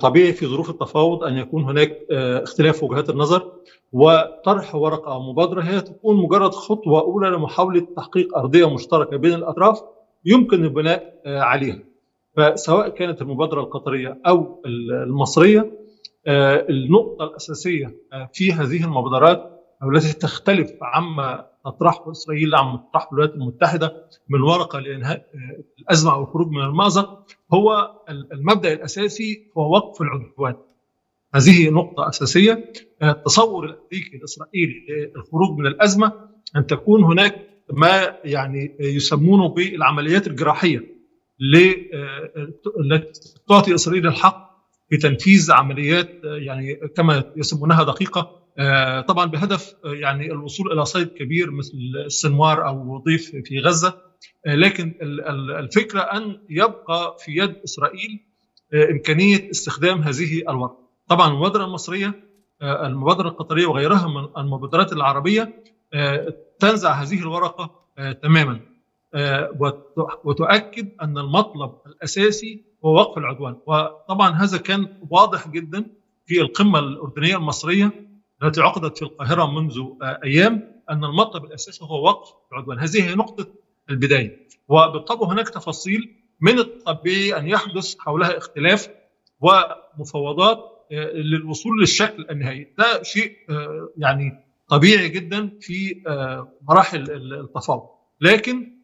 طبيعي 0.00 0.32
في 0.32 0.46
ظروف 0.46 0.70
التفاوض 0.70 1.24
أن 1.24 1.36
يكون 1.36 1.64
هناك 1.64 1.96
اختلاف 2.12 2.82
وجهات 2.82 3.10
النظر 3.10 3.52
وطرح 3.92 4.74
ورقة 4.74 5.12
أو 5.12 5.32
مبادرة 5.32 5.62
هي 5.62 5.80
تكون 5.80 6.16
مجرد 6.16 6.50
خطوة 6.50 7.00
أولى 7.00 7.28
لمحاولة 7.28 7.86
تحقيق 7.96 8.38
أرضية 8.38 8.74
مشتركة 8.74 9.16
بين 9.16 9.34
الأطراف 9.34 9.80
يمكن 10.24 10.64
البناء 10.64 11.14
عليها. 11.26 11.78
فسواء 12.36 12.88
كانت 12.88 13.22
المبادرة 13.22 13.60
القطرية 13.60 14.18
أو 14.26 14.62
المصرية 14.66 15.72
النقطة 16.28 17.24
الأساسية 17.24 17.96
في 18.32 18.52
هذه 18.52 18.84
المبادرات 18.84 19.60
التي 19.94 20.12
تختلف 20.18 20.70
عما 20.82 21.49
تطرحه 21.64 22.10
إسرائيل 22.10 22.54
عما 22.54 22.76
تطرحه 22.90 23.08
الولايات 23.12 23.34
المتحدة 23.34 24.06
من 24.28 24.40
ورقة 24.40 24.78
لإنهاء 24.78 25.26
الأزمة 25.78 26.12
أو 26.12 26.22
الخروج 26.22 26.48
من 26.48 26.62
المأزق 26.62 27.26
هو 27.52 27.92
المبدأ 28.08 28.72
الأساسي 28.72 29.50
هو 29.58 29.72
وقف 29.74 30.02
العدوان. 30.02 30.54
هذه 31.34 31.70
نقطة 31.70 32.08
أساسية. 32.08 32.72
التصور 33.02 33.64
الأمريكي 33.64 34.16
الإسرائيلي 34.16 35.10
للخروج 35.16 35.58
من 35.58 35.66
الأزمة 35.66 36.12
أن 36.56 36.66
تكون 36.66 37.04
هناك 37.04 37.50
ما 37.72 38.16
يعني 38.24 38.76
يسمونه 38.80 39.48
بالعمليات 39.48 40.26
الجراحية 40.26 41.00
التي 42.80 43.10
تعطي 43.48 43.74
إسرائيل 43.74 44.06
الحق 44.06 44.50
في 44.90 44.96
تنفيذ 44.96 45.52
عمليات 45.52 46.10
يعني 46.24 46.74
كما 46.74 47.32
يسمونها 47.36 47.82
دقيقة 47.82 48.20
آه، 48.20 48.49
طبعا 49.08 49.26
بهدف 49.26 49.74
آه، 49.84 49.94
يعني 49.94 50.32
الوصول 50.32 50.72
إلى 50.72 50.84
صيد 50.84 51.08
كبير 51.08 51.50
مثل 51.50 51.72
السنوار 52.06 52.68
أو 52.68 52.98
ضيف 52.98 53.30
في 53.44 53.58
غزة. 53.58 53.94
آه، 54.46 54.54
لكن 54.54 54.94
الفكرة 55.58 56.00
أن 56.00 56.38
يبقى 56.50 57.16
في 57.18 57.32
يد 57.36 57.56
إسرائيل 57.64 58.20
إمكانية 58.90 59.50
استخدام 59.50 60.02
هذه 60.02 60.42
الورقة. 60.48 60.78
طبعا 61.08 61.28
المبادرة 61.28 61.64
المصرية 61.64 62.14
المبادرة 62.62 63.28
القطرية 63.28 63.66
وغيرها 63.66 64.08
من 64.08 64.28
المبادرات 64.42 64.92
العربية 64.92 65.62
تنزع 66.58 66.92
هذه 66.92 67.18
الورقة 67.18 67.70
تماما. 68.22 68.60
وتؤكد 70.24 70.88
أن 71.02 71.18
المطلب 71.18 71.72
الأساسي 71.86 72.64
هو 72.84 72.94
وقف 72.94 73.18
العدوان. 73.18 73.56
وطبعا 73.66 74.30
هذا 74.30 74.58
كان 74.58 74.88
واضح 75.10 75.48
جدا 75.48 75.86
في 76.26 76.40
القمة 76.40 76.78
الأردنية 76.78 77.36
المصرية 77.36 78.09
التي 78.42 78.60
عقدت 78.60 78.98
في 78.98 79.02
القاهرة 79.02 79.60
منذ 79.60 79.78
آه، 80.02 80.20
أيام 80.24 80.82
أن 80.90 81.04
المطلب 81.04 81.44
الأساسي 81.44 81.84
هو 81.84 82.04
وقف 82.04 82.34
العدوان 82.52 82.78
هذه 82.78 83.10
هي 83.10 83.14
نقطة 83.14 83.46
البداية. 83.90 84.46
وبالطبع 84.68 85.32
هناك 85.32 85.48
تفاصيل 85.48 86.16
من 86.40 86.58
الطبيعي 86.58 87.38
أن 87.38 87.48
يحدث 87.48 87.98
حولها 87.98 88.38
اختلاف 88.38 88.88
ومفاوضات 89.40 90.58
آه، 90.92 91.12
للوصول 91.12 91.80
للشكل 91.80 92.26
النهائي. 92.30 92.74
ده 92.78 93.02
شيء 93.02 93.36
آه، 93.50 93.88
يعني 93.96 94.44
طبيعي 94.68 95.08
جدا 95.08 95.58
في 95.60 96.02
مراحل 96.68 97.10
التفاوض. 97.10 97.88
لكن 98.20 98.79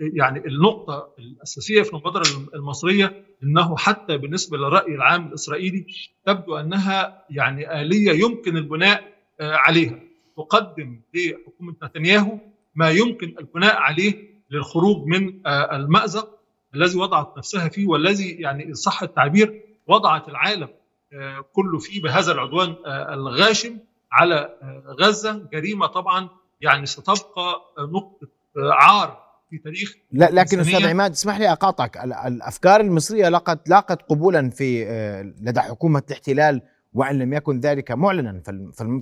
يعني 0.00 0.38
النقطة 0.46 1.08
الأساسية 1.18 1.82
في 1.82 1.90
المبادرة 1.90 2.22
المصرية 2.54 3.24
أنه 3.42 3.76
حتى 3.76 4.16
بالنسبة 4.16 4.56
للرأي 4.58 4.94
العام 4.94 5.26
الإسرائيلي 5.26 5.86
تبدو 6.26 6.56
أنها 6.56 7.24
يعني 7.30 7.80
آلية 7.80 8.12
يمكن 8.24 8.56
البناء 8.56 9.14
آه، 9.40 9.54
عليها. 9.56 10.00
تقدم 10.36 11.00
لحكومة 11.14 11.74
نتنياهو 11.82 12.38
ما 12.74 12.90
يمكن 12.90 13.34
البناء 13.40 13.76
عليه 13.76 14.34
للخروج 14.50 15.06
من 15.06 15.46
آه، 15.46 15.76
المأزق 15.76 16.38
الذي 16.74 16.98
وضعت 16.98 17.38
نفسها 17.38 17.68
فيه 17.68 17.86
والذي 17.86 18.30
يعني 18.30 18.74
صح 18.74 19.02
التعبير 19.02 19.62
وضعت 19.86 20.28
العالم 20.28 20.68
آه، 21.12 21.44
كله 21.52 21.78
فيه 21.78 22.02
بهذا 22.02 22.32
العدوان 22.32 22.74
الغاشم 22.86 23.78
على 24.12 24.56
غزة. 25.00 25.48
جريمة 25.52 25.86
طبعا 25.86 26.28
يعني 26.60 26.86
ستبقى 26.86 27.60
نقطة 27.78 28.28
عار 28.56 29.23
في 29.54 29.62
تاريخ 29.64 29.94
لا 30.12 30.30
لكن 30.30 30.60
أستاذ 30.60 30.86
عماد 30.86 31.10
اسمح 31.10 31.38
لي 31.38 31.52
أقاطعك. 31.52 31.96
الأفكار 32.26 32.80
المصرية 32.80 33.28
لاقت 33.28 33.68
لاقت 33.68 34.02
قبولا 34.02 34.50
في 34.50 34.86
آه، 34.86 35.22
لدى 35.22 35.60
حكومة 35.60 36.02
الاحتلال 36.08 36.62
وإن 36.94 37.18
لم 37.18 37.32
يكن 37.32 37.60
ذلك 37.60 37.90
معلنا. 37.90 38.42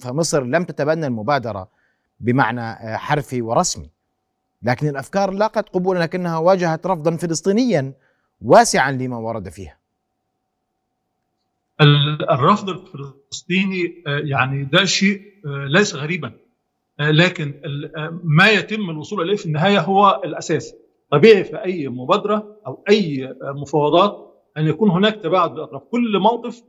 فمصر 0.00 0.44
لم 0.44 0.64
تتبنى 0.64 1.06
المبادرة 1.06 1.68
بمعنى 2.20 2.60
آه، 2.60 2.96
حرفي 2.96 3.42
ورسمي. 3.42 3.90
لكن 4.62 4.88
الأفكار 4.88 5.30
لاقت 5.30 5.68
قبولا 5.68 5.98
لكنها 5.98 6.38
واجهت 6.38 6.86
رفضا 6.86 7.16
فلسطينيا 7.16 7.92
واسعا 8.40 8.92
لما 8.92 9.16
ورد 9.16 9.48
فيها. 9.48 9.76
الرفض 12.30 12.68
الفلسطيني 12.68 14.02
آه، 14.06 14.20
يعني 14.24 14.64
ده 14.64 14.84
شيء 14.84 15.22
ليس 15.44 15.94
غريبا. 15.94 16.41
لكن 17.10 17.60
ما 18.24 18.50
يتم 18.50 18.90
الوصول 18.90 19.22
إليه 19.22 19.36
في 19.36 19.46
النهاية 19.46 19.80
هو 19.80 20.20
الأساس. 20.24 20.74
طبيعي 21.10 21.44
في 21.44 21.64
أي 21.64 21.88
مبادرة 21.88 22.56
أو 22.66 22.84
أي 22.90 23.34
مفاوضات 23.42 24.32
أن 24.56 24.66
يكون 24.66 24.90
هناك 24.90 25.14
تباعد 25.14 25.54
بالاطراف 25.54 25.82
كل 25.82 26.18
موقف 26.18 26.62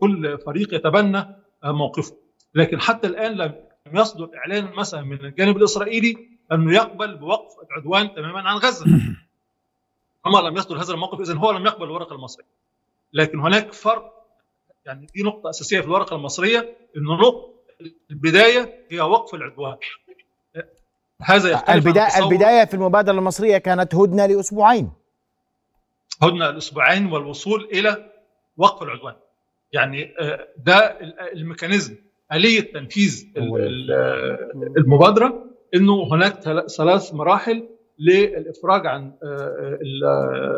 كل 0.00 0.38
فريق 0.38 0.74
يتبنى 0.74 1.26
موقفه. 1.64 2.16
لكن 2.54 2.80
حتى 2.80 3.06
الآن 3.06 3.32
لم 3.32 3.54
يصدر 3.94 4.30
إعلان 4.36 4.72
مثلا 4.72 5.02
من 5.02 5.24
الجانب 5.24 5.56
الإسرائيلي 5.56 6.16
أنه 6.52 6.74
يقبل 6.74 7.16
بوقف 7.16 7.52
العدوان 7.70 8.14
تماما 8.14 8.40
عن 8.40 8.56
غزة. 8.56 8.86
اما 10.26 10.38
لم 10.48 10.56
يصدر 10.56 10.82
هذا 10.82 10.94
الموقف 10.94 11.20
اذا 11.20 11.34
هو 11.34 11.50
لم 11.50 11.66
يقبل 11.66 11.84
الورقة 11.84 12.14
المصرية. 12.14 12.46
لكن 13.12 13.40
هناك 13.40 13.72
فرق 13.72 14.12
يعني 14.86 15.06
دي 15.14 15.22
نقطة 15.22 15.50
أساسية 15.50 15.80
في 15.80 15.86
الورقة 15.86 16.16
المصرية 16.16 16.76
انه 16.96 17.14
نقطة 17.14 17.49
البداية 18.10 18.86
هي 18.90 19.00
وقف 19.00 19.34
العدوان. 19.34 19.76
هذا 21.22 21.50
يختلف 21.50 21.86
البدايه 21.86 22.18
البداية 22.18 22.64
في 22.64 22.74
المبادرة 22.74 23.12
المصرية 23.12 23.58
كانت 23.58 23.94
هدنة 23.94 24.26
لأسبوعين. 24.26 24.90
هدنة 26.22 26.50
لأسبوعين 26.50 27.12
والوصول 27.12 27.68
إلى 27.72 28.12
وقف 28.56 28.82
العدوان. 28.82 29.14
يعني 29.72 30.14
آه، 30.20 30.48
ده 30.56 30.98
الميكانيزم 31.32 31.96
آلية 32.32 32.60
تنفيذ 32.60 33.26
المبادرة 34.76 35.44
إنه 35.74 36.14
هناك 36.14 36.40
ثلاث 36.68 37.14
مراحل 37.14 37.68
للإفراج 37.98 38.86
عن 38.86 39.12
آه، 39.22 39.78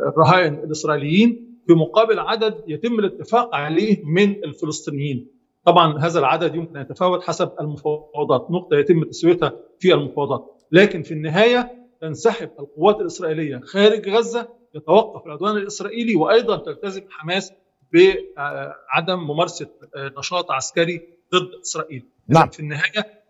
الرهائن 0.09 0.55
الإسرائيليين 0.55 1.59
في 1.67 1.73
مقابل 1.73 2.19
عدد 2.19 2.55
يتم 2.67 2.99
الاتفاق 2.99 3.55
عليه 3.55 4.05
من 4.05 4.45
الفلسطينيين. 4.45 5.42
طبعا 5.65 5.99
هذا 5.99 6.19
العدد 6.19 6.55
يمكن 6.55 6.77
أن 6.77 6.83
يتفاوت 6.83 7.23
حسب 7.23 7.53
المفاوضات 7.61 8.51
نقطة 8.51 8.77
يتم 8.77 9.05
تسويتها 9.05 9.53
في 9.79 9.95
المفاوضات. 9.95 10.59
لكن 10.73 11.03
في 11.03 11.15
النهاية 11.15 11.89
تنسحب 12.01 12.51
القوات 12.59 13.01
الإسرائيلية 13.01 13.61
خارج 13.65 14.09
غزة 14.09 14.49
يتوقف 14.75 15.27
العدوان 15.27 15.57
الإسرائيلي 15.57 16.17
وأيضا 16.17 16.57
تلتزم 16.57 17.03
حماس 17.11 17.53
بعدم 17.93 19.19
ممارسة 19.19 19.71
نشاط 19.97 20.51
عسكري 20.51 21.09
ضد 21.35 21.61
إسرائيل. 21.63 22.07
نعم. 22.29 22.49
في 22.49 22.61
النهاية 22.61 23.23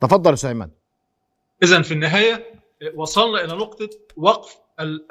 تفضل 0.00 0.38
سليمان. 0.38 0.70
اذا 1.62 1.82
في 1.82 1.94
النهاية 1.94 2.46
وصلنا 2.94 3.44
إلى 3.44 3.52
نقطة 3.56 3.90
وقف 4.16 4.56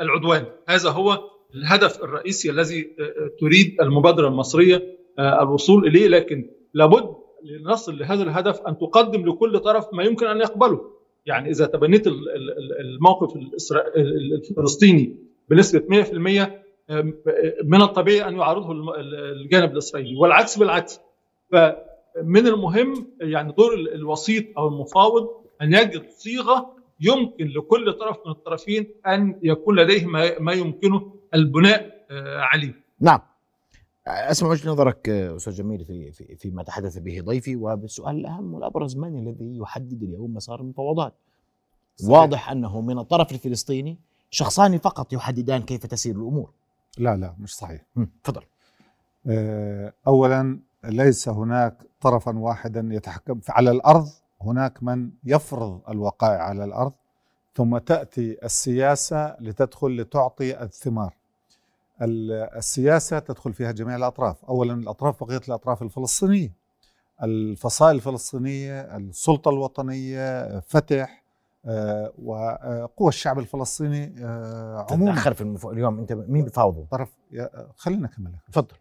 العدوان. 0.01 0.45
هذا 0.67 0.89
هو 0.89 1.29
الهدف 1.55 2.03
الرئيسي 2.03 2.50
الذي 2.50 2.95
تريد 3.39 3.81
المبادرة 3.81 4.27
المصرية 4.27 5.00
الوصول 5.20 5.88
إليه 5.88 6.08
لكن 6.08 6.50
لابد 6.74 7.15
لنصل 7.44 7.98
لهذا 8.00 8.24
الهدف 8.24 8.62
أن 8.62 8.77
تقدم 8.77 9.25
لكل 9.30 9.60
طرف 9.60 9.94
ما 9.94 10.03
يمكن 10.03 10.27
أن 10.27 10.38
يقبله. 10.41 10.82
يعني 11.25 11.50
إذا 11.50 11.65
تبنيت 11.65 12.08
الموقف 12.80 13.36
الفلسطيني 13.98 15.15
بنسبة 15.50 16.03
100% 16.03 16.50
من 17.63 17.82
الطبيعي 17.82 18.27
أن 18.27 18.38
يعارضه 18.38 18.72
الجانب 19.32 19.72
الإسرائيلي 19.72 20.15
والعكس 20.15 20.58
بالعكس. 20.58 21.00
فمن 21.51 22.48
المهم 22.48 23.08
يعني 23.22 23.53
دور 23.58 23.74
ال- 23.74 23.94
الوسيط 23.94 24.46
أو 24.58 24.68
المفاوض 24.68 25.30
أن 25.62 25.74
يجد 25.74 26.03
صيغة 26.10 26.75
يمكن 27.00 27.48
لكل 27.48 27.94
طرف 27.94 28.18
من 28.25 28.32
الطرفين 28.32 28.88
أن 29.08 29.39
يكون 29.44 29.80
لديه 29.80 30.06
ما 30.06 30.39
ما 30.39 30.53
يمكنه 30.53 31.13
البناء 31.34 32.06
آه، 32.12 32.38
عليه. 32.39 32.74
نعم. 33.01 33.20
أسمع 34.08 34.50
وجهة 34.50 34.70
نظرك 34.70 35.10
أستاذ 35.10 35.53
جميل 35.53 35.86
في 35.86 36.12
في 36.12 36.36
فيما 36.36 36.63
تحدث 36.63 36.98
به 36.98 37.22
ضيفي 37.22 37.55
وبالسؤال 37.55 38.15
الأهم 38.15 38.53
والأبرز 38.53 38.98
من 38.98 39.20
الذي 39.20 39.58
يحدد 39.58 40.03
اليوم 40.03 40.34
مسار 40.34 40.62
المفاوضات؟ 40.62 41.13
واضح 42.03 42.50
أنه 42.51 42.81
من 42.81 43.00
الطرف 43.00 43.31
الفلسطيني 43.31 43.98
شخصان 44.29 44.77
فقط 44.77 45.13
يحددان 45.13 45.62
كيف 45.62 45.86
تسير 45.86 46.15
الأمور. 46.15 46.51
لا 46.98 47.17
لا 47.17 47.36
مش 47.39 47.55
صحيح 47.55 47.86
تفضل. 48.24 48.41
آه، 49.27 49.93
اولا 50.08 50.60
ليس 50.84 51.29
هناك 51.29 51.77
طرفا 52.01 52.38
واحدا 52.38 52.89
يتحكم 52.91 53.39
على 53.50 53.72
الأرض 53.72 54.08
هناك 54.41 54.84
من 54.84 55.12
يفرض 55.24 55.81
الوقائع 55.89 56.43
على 56.43 56.63
الأرض 56.63 56.93
ثم 57.55 57.77
تأتي 57.77 58.38
السياسة 58.43 59.36
لتدخل 59.39 59.98
لتعطي 60.01 60.63
الثمار 60.63 61.15
ال- 62.01 62.31
السياسة 62.58 63.20
تدخل 63.20 63.53
فيها 63.53 63.72
جميع 63.72 63.96
الأطراف. 63.96 64.46
اولا 64.46 64.74
الأطراف 64.74 65.24
بقية 65.24 65.41
الأطراف 65.48 65.81
الفلسطينية. 65.84 66.51
الفصائل 67.24 67.96
الفلسطينية 67.96 68.81
السلطة 68.98 69.50
الوطنية 69.50 70.60
فتح 70.60 71.22
آه، 71.65 72.12
وقوى 72.24 73.10
الشعب 73.10 73.39
الفلسطيني 73.39 74.13
آه، 74.25 74.86
عموما. 74.91 75.12
تتأخر 75.12 75.34
في 75.34 75.41
المف... 75.41 75.65
اليوم. 75.67 76.00
أنت 76.00 76.13
مين 76.13 76.46
بفاوضه؟ 76.46 76.86
طرف 76.91 77.10
خلينا 77.77 78.01
نكمل 78.03 78.31
تفضل. 78.51 78.75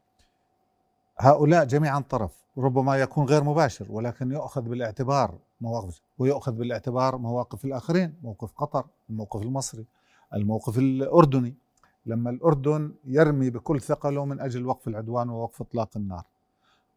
هؤلاء 1.18 1.64
جميعا 1.64 2.00
طرف. 2.00 2.30
ربما 2.58 2.96
يكون 2.96 3.24
غير 3.26 3.44
مباشر 3.44 3.86
ولكن 3.90 4.32
يؤخذ 4.32 4.60
بالاعتبار 4.62 5.34
مواقف 5.60 6.00
ويؤخذ 6.18 6.52
بالاعتبار 6.52 7.16
مواقف 7.16 7.64
الآخرين 7.64 8.14
موقف 8.22 8.52
قطر 8.52 8.84
الموقف 9.10 9.42
المصري 9.42 9.84
الموقف 10.34 10.78
الأردني. 10.78 11.54
لما 12.06 12.30
الأردن 12.30 12.94
يرمي 13.04 13.50
بكل 13.50 13.80
ثقله 13.80 14.24
من 14.24 14.40
أجل 14.40 14.66
وقف 14.66 14.88
العدوان 14.88 15.30
ووقف 15.30 15.60
إطلاق 15.60 15.96
النار 15.96 16.24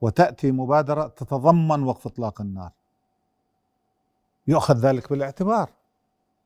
وتأتي 0.01 0.51
مبادرة 0.51 1.07
تتضمن 1.07 1.83
وقف 1.83 2.07
إطلاق 2.07 2.41
النار 2.41 2.72
يؤخذ 4.48 4.77
ذلك 4.77 5.10
بالاعتبار 5.10 5.69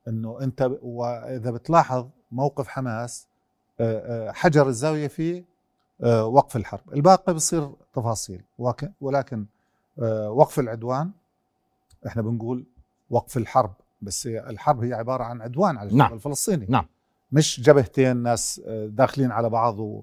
أنه 0.08 0.38
أنت 0.42 0.70
وإذا 0.82 1.50
بتلاحظ 1.50 2.08
موقف 2.32 2.68
حماس 2.68 3.28
آه، 3.80 4.28
آه، 4.28 4.32
حجر 4.32 4.68
الزاوية 4.68 5.08
في 5.08 5.44
آه، 6.02 6.24
وقف 6.26 6.56
الحرب 6.56 6.94
الباقي 6.94 7.34
بصير 7.34 7.70
تفاصيل 7.94 8.42
ولكن 9.00 9.46
وقف 10.28 10.58
العدوان 10.58 11.10
إحنا 12.06 12.22
بنقول 12.22 12.66
وقف 13.10 13.36
الحرب 13.36 13.72
بس 14.02 14.26
الحرب 14.26 14.84
هي 14.84 14.92
عبارة 14.92 15.24
عن 15.24 15.42
عدوان 15.42 15.76
على 15.76 15.86
الشعب 15.86 15.98
نعم. 15.98 16.12
الفلسطيني 16.12 16.66
نعم. 16.68 16.86
مش 17.32 17.60
جبهتين 17.60 18.16
ناس 18.16 18.62
آه، 18.66 18.86
داخلين 18.86 19.30
على 19.30 19.50
بعض 19.50 19.78
و 19.78 20.02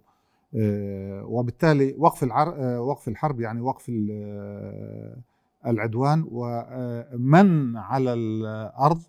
آه، 0.55 1.24
وبالتالي 1.25 1.96
وقف. 1.98 2.24
آه، 2.34 2.82
وقف 2.82 3.08
الحرب 3.08 3.39
يعني 3.39 3.62
وقف 3.62 3.86
ال- 3.89 5.22
العدوان 5.65 6.25
ومن 6.32 7.77
على 7.77 8.13
الأرض 8.13 9.01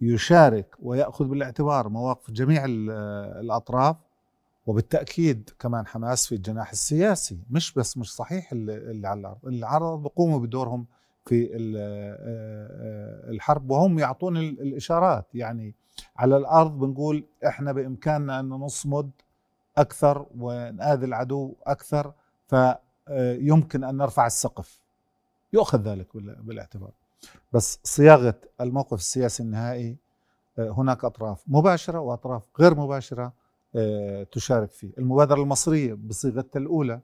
يشارك 0.00 0.74
ويأخذ 0.82 1.24
بالاعتبار 1.28 1.88
مواقف 1.88 2.30
جميع 2.30 2.64
ال- 2.64 2.90
الأطراف 3.44 3.96
وبالتأكيد 4.66 5.50
كمان 5.58 5.86
حماس 5.86 6.26
في 6.26 6.34
الجناح 6.34 6.70
السياسي 6.70 7.38
مش 7.50 7.72
بس 7.74 7.98
مش 7.98 8.14
صحيح 8.14 8.52
اللي 8.52 9.08
على 9.08 9.20
الأرض 9.20 9.46
اللي 9.46 9.66
على 9.66 9.78
الأرض 9.84 10.02
بيقوموا 10.02 10.38
بدورهم 10.38 10.86
في 11.24 11.50
ال- 11.56 13.30
الحرب 13.34 13.70
وهم 13.70 13.98
يعطون 13.98 14.36
ال- 14.36 14.60
الإشارات 14.60 15.26
يعني 15.34 15.74
على 16.16 16.36
الأرض 16.36 16.78
بنقول 16.78 17.24
إحنا 17.46 17.72
بإمكاننا 17.72 18.40
أن 18.40 18.48
نصمد 18.48 19.10
أكثر 19.78 20.26
ونآذي 20.38 21.06
العدو 21.06 21.54
أكثر 21.66 22.12
فيمكن 22.48 23.84
أن 23.84 23.96
نرفع 23.96 24.26
السقف. 24.26 24.80
يؤخذ 25.52 25.78
ذلك 25.82 26.06
بال- 26.16 26.42
بالاعتبار. 26.42 26.90
بس 27.52 27.78
صياغة 27.84 28.34
الموقف 28.60 28.98
السياسي 28.98 29.42
النهائي 29.42 29.96
آه، 30.58 30.70
هناك 30.70 31.04
أطراف 31.04 31.42
مباشرة 31.46 31.98
وأطراف 32.00 32.42
غير 32.60 32.74
مباشرة 32.74 33.32
آه، 33.76 34.22
تشارك 34.22 34.70
فيه. 34.70 34.90
المبادرة 34.98 35.42
المصرية 35.42 35.94
بصيغتها 35.94 36.60
الأولى 36.60 37.00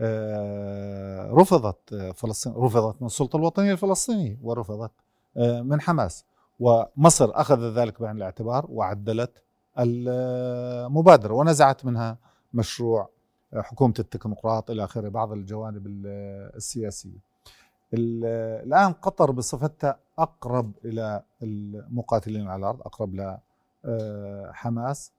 آه، 0.00 1.30
رفضت 1.32 1.94
فلسطين 2.14 2.52
رفضت 2.56 2.96
من 3.02 3.06
السلطة 3.06 3.36
الوطنية 3.36 3.72
الفلسطينية 3.72 4.38
ورفضت 4.42 4.90
من 5.36 5.80
حماس. 5.80 6.24
ومصر 6.60 7.30
أخذت 7.34 7.78
ذلك 7.78 8.02
بعين 8.02 8.16
الاعتبار 8.16 8.66
وعدلت 8.70 9.42
المبادرة 9.78 11.34
ونزعت 11.34 11.84
منها 11.84 12.16
مشروع 12.54 13.08
آه، 13.54 13.60
حكومة 13.60 13.94
التكنوقراط 13.98 14.70
إلى 14.70 14.84
اخره 14.84 15.08
بعض 15.08 15.32
الجوانب 15.32 15.86
ال- 15.86 16.06
السياسية. 16.56 17.18
ال- 17.94 18.24
الآن 18.66 18.92
قطر 18.92 19.30
بصفتها 19.30 19.98
أقرب 20.18 20.72
إلى 20.84 21.22
المقاتلين 21.42 22.48
على 22.48 22.60
الأرض 22.60 22.80
أقرب 22.80 23.14
لحماس 23.84 25.12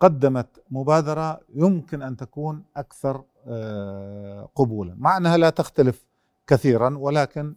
قدمت 0.00 0.46
مبادرة 0.70 1.40
يمكن 1.54 2.02
أن 2.02 2.16
تكون 2.16 2.62
أكثر 2.76 3.22
آه، 3.46 4.48
قبولا 4.54 4.94
مع 4.98 5.16
أنها 5.16 5.36
لا 5.36 5.50
تختلف 5.50 6.04
كثيرا 6.46 6.98
ولكن 6.98 7.54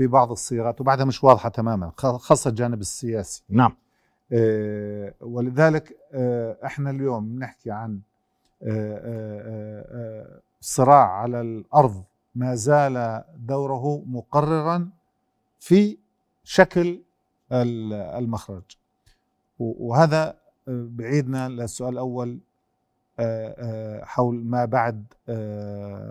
في 0.00 0.06
بعض 0.06 0.30
الصيغات 0.30 0.80
وبعدها 0.80 1.04
مش 1.04 1.24
واضحة 1.24 1.48
تماما 1.48 1.92
خاصة 1.96 2.48
الجانب 2.50 2.80
السياسي. 2.80 3.42
نعم. 3.48 3.76
آه، 4.32 5.14
ولذلك 5.20 5.96
آه، 6.12 6.56
إحنا 6.64 6.90
اليوم 6.90 7.28
بنحكي 7.28 7.70
عن 7.70 8.00
آه، 8.62 10.40
صراع 10.60 11.10
على 11.10 11.40
الأرض 11.40 12.04
ما 12.34 12.54
زال 12.54 13.24
دوره 13.36 14.02
مقررا 14.06 14.88
في 15.58 15.98
شكل 16.44 17.02
ال- 17.52 17.92
المخرج. 17.92 18.62
وهذا 19.58 20.36
بعيدنا 20.66 21.48
للسؤال 21.48 21.92
الأول 21.92 22.40
حول 24.04 24.44
ما 24.44 24.64
بعد 24.64 25.04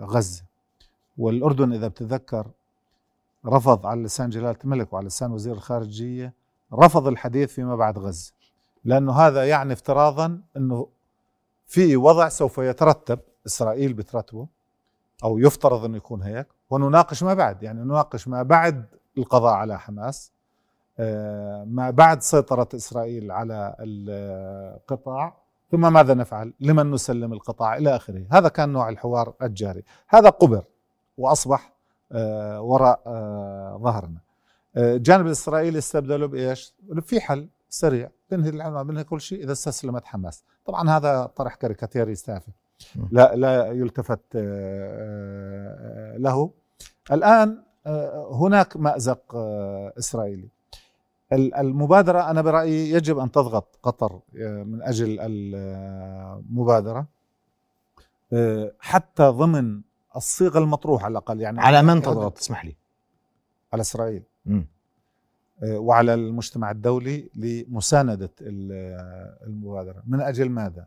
غزة. 0.04 0.42
والأردن 1.18 1.72
إذا 1.72 1.88
بتذكر 1.88 2.46
رفض 3.46 3.86
على 3.86 4.02
لسان 4.02 4.30
جلالة 4.30 4.56
الملك 4.64 4.92
وعلى 4.92 5.06
لسان 5.06 5.32
وزير 5.32 5.52
الخارجية 5.52 6.34
رفض 6.74 7.06
الحديث 7.06 7.52
فيما 7.52 7.76
بعد 7.76 7.98
غزة. 7.98 8.32
لأنه 8.84 9.12
هذا 9.12 9.48
يعني 9.48 9.72
افتراضا 9.72 10.40
إنه 10.56 10.88
في 11.66 11.96
وضع 11.96 12.28
سوف 12.28 12.58
يترتب 12.58 13.18
إسرائيل 13.46 13.92
بترتبه 13.92 14.46
أو 15.24 15.38
يفترض 15.38 15.84
إنه 15.84 15.96
يكون 15.96 16.22
هيك. 16.22 16.46
ونناقش 16.70 17.22
ما 17.22 17.34
بعد 17.34 17.62
يعني 17.62 17.80
نناقش 17.80 18.28
ما 18.28 18.42
بعد 18.42 18.86
القضاء 19.18 19.54
على 19.54 19.78
حماس 19.78 20.32
آه، 20.98 21.64
ما 21.64 21.90
بعد 21.90 22.22
سيطرة 22.22 22.68
إسرائيل 22.74 23.30
على 23.30 23.76
القطاع 23.80 25.36
ثم 25.70 25.92
ماذا 25.92 26.14
نفعل؟ 26.14 26.52
لمن 26.60 26.90
نسلم 26.90 27.32
القطاع 27.32 27.76
إلى 27.76 27.96
آخره؟ 27.96 28.26
هذا 28.30 28.48
كان 28.48 28.68
نوع 28.68 28.88
الحوار 28.88 29.34
الجاري. 29.42 29.84
هذا 30.08 30.28
قبر 30.28 30.64
وأصبح 31.18 31.72
وراء 32.60 33.02
آه، 33.06 33.80
ظهرنا. 33.82 34.18
آه، 34.76 34.96
الجانب 34.96 35.26
الإسرائيلي 35.26 35.78
استبدلوا 35.78 36.28
بإيش؟ 36.28 36.74
في 37.02 37.20
حل 37.20 37.48
سريع 37.68 38.10
بنهي 38.30 38.48
العمل 38.48 38.84
بنهي 38.84 39.04
كل 39.04 39.20
شيء 39.20 39.42
إذا 39.44 39.52
استسلمت 39.52 40.04
حماس. 40.04 40.44
طبعا 40.66 40.90
هذا 40.90 41.26
طرح 41.26 41.54
كاريكاتيري 41.54 42.14
تافه 42.14 42.52
لا 43.10 43.36
لا 43.36 43.66
يلتفت 43.72 44.20
آه، 44.36 44.40
آه، 46.14 46.16
له. 46.18 46.50
الآن 47.12 47.62
آه، 47.86 48.34
هناك 48.34 48.76
مأزق 48.76 49.34
آه، 49.34 49.92
إسرائيلي. 49.98 50.48
ال- 51.32 51.54
المبادرة 51.54 52.30
أنا 52.30 52.42
برأيي 52.42 52.90
يجب 52.90 53.18
أن 53.18 53.30
تضغط 53.30 53.78
قطر 53.82 54.20
آه، 54.40 54.62
من 54.62 54.82
أجل 54.82 55.18
المبادرة 55.20 57.06
آه، 58.32 58.72
حتى 58.80 59.22
ضمن 59.28 59.80
الصيغة 60.16 60.58
المطروحة 60.58 61.04
على 61.04 61.12
الأقل 61.12 61.40
يعني 61.40 61.60
على 61.60 61.82
من 61.82 62.02
تضغط؟ 62.02 62.38
تسمح 62.38 62.64
لي. 62.64 62.76
على 63.72 63.80
إسرائيل. 63.80 64.22
مم. 64.46 64.66
آه، 65.62 65.78
وعلى 65.78 66.14
المجتمع 66.14 66.70
الدولي 66.70 67.30
لمساندة 67.34 68.30
ال- 68.40 69.42
المبادرة. 69.46 70.02
من 70.06 70.20
أجل 70.20 70.48
ماذا؟ 70.50 70.86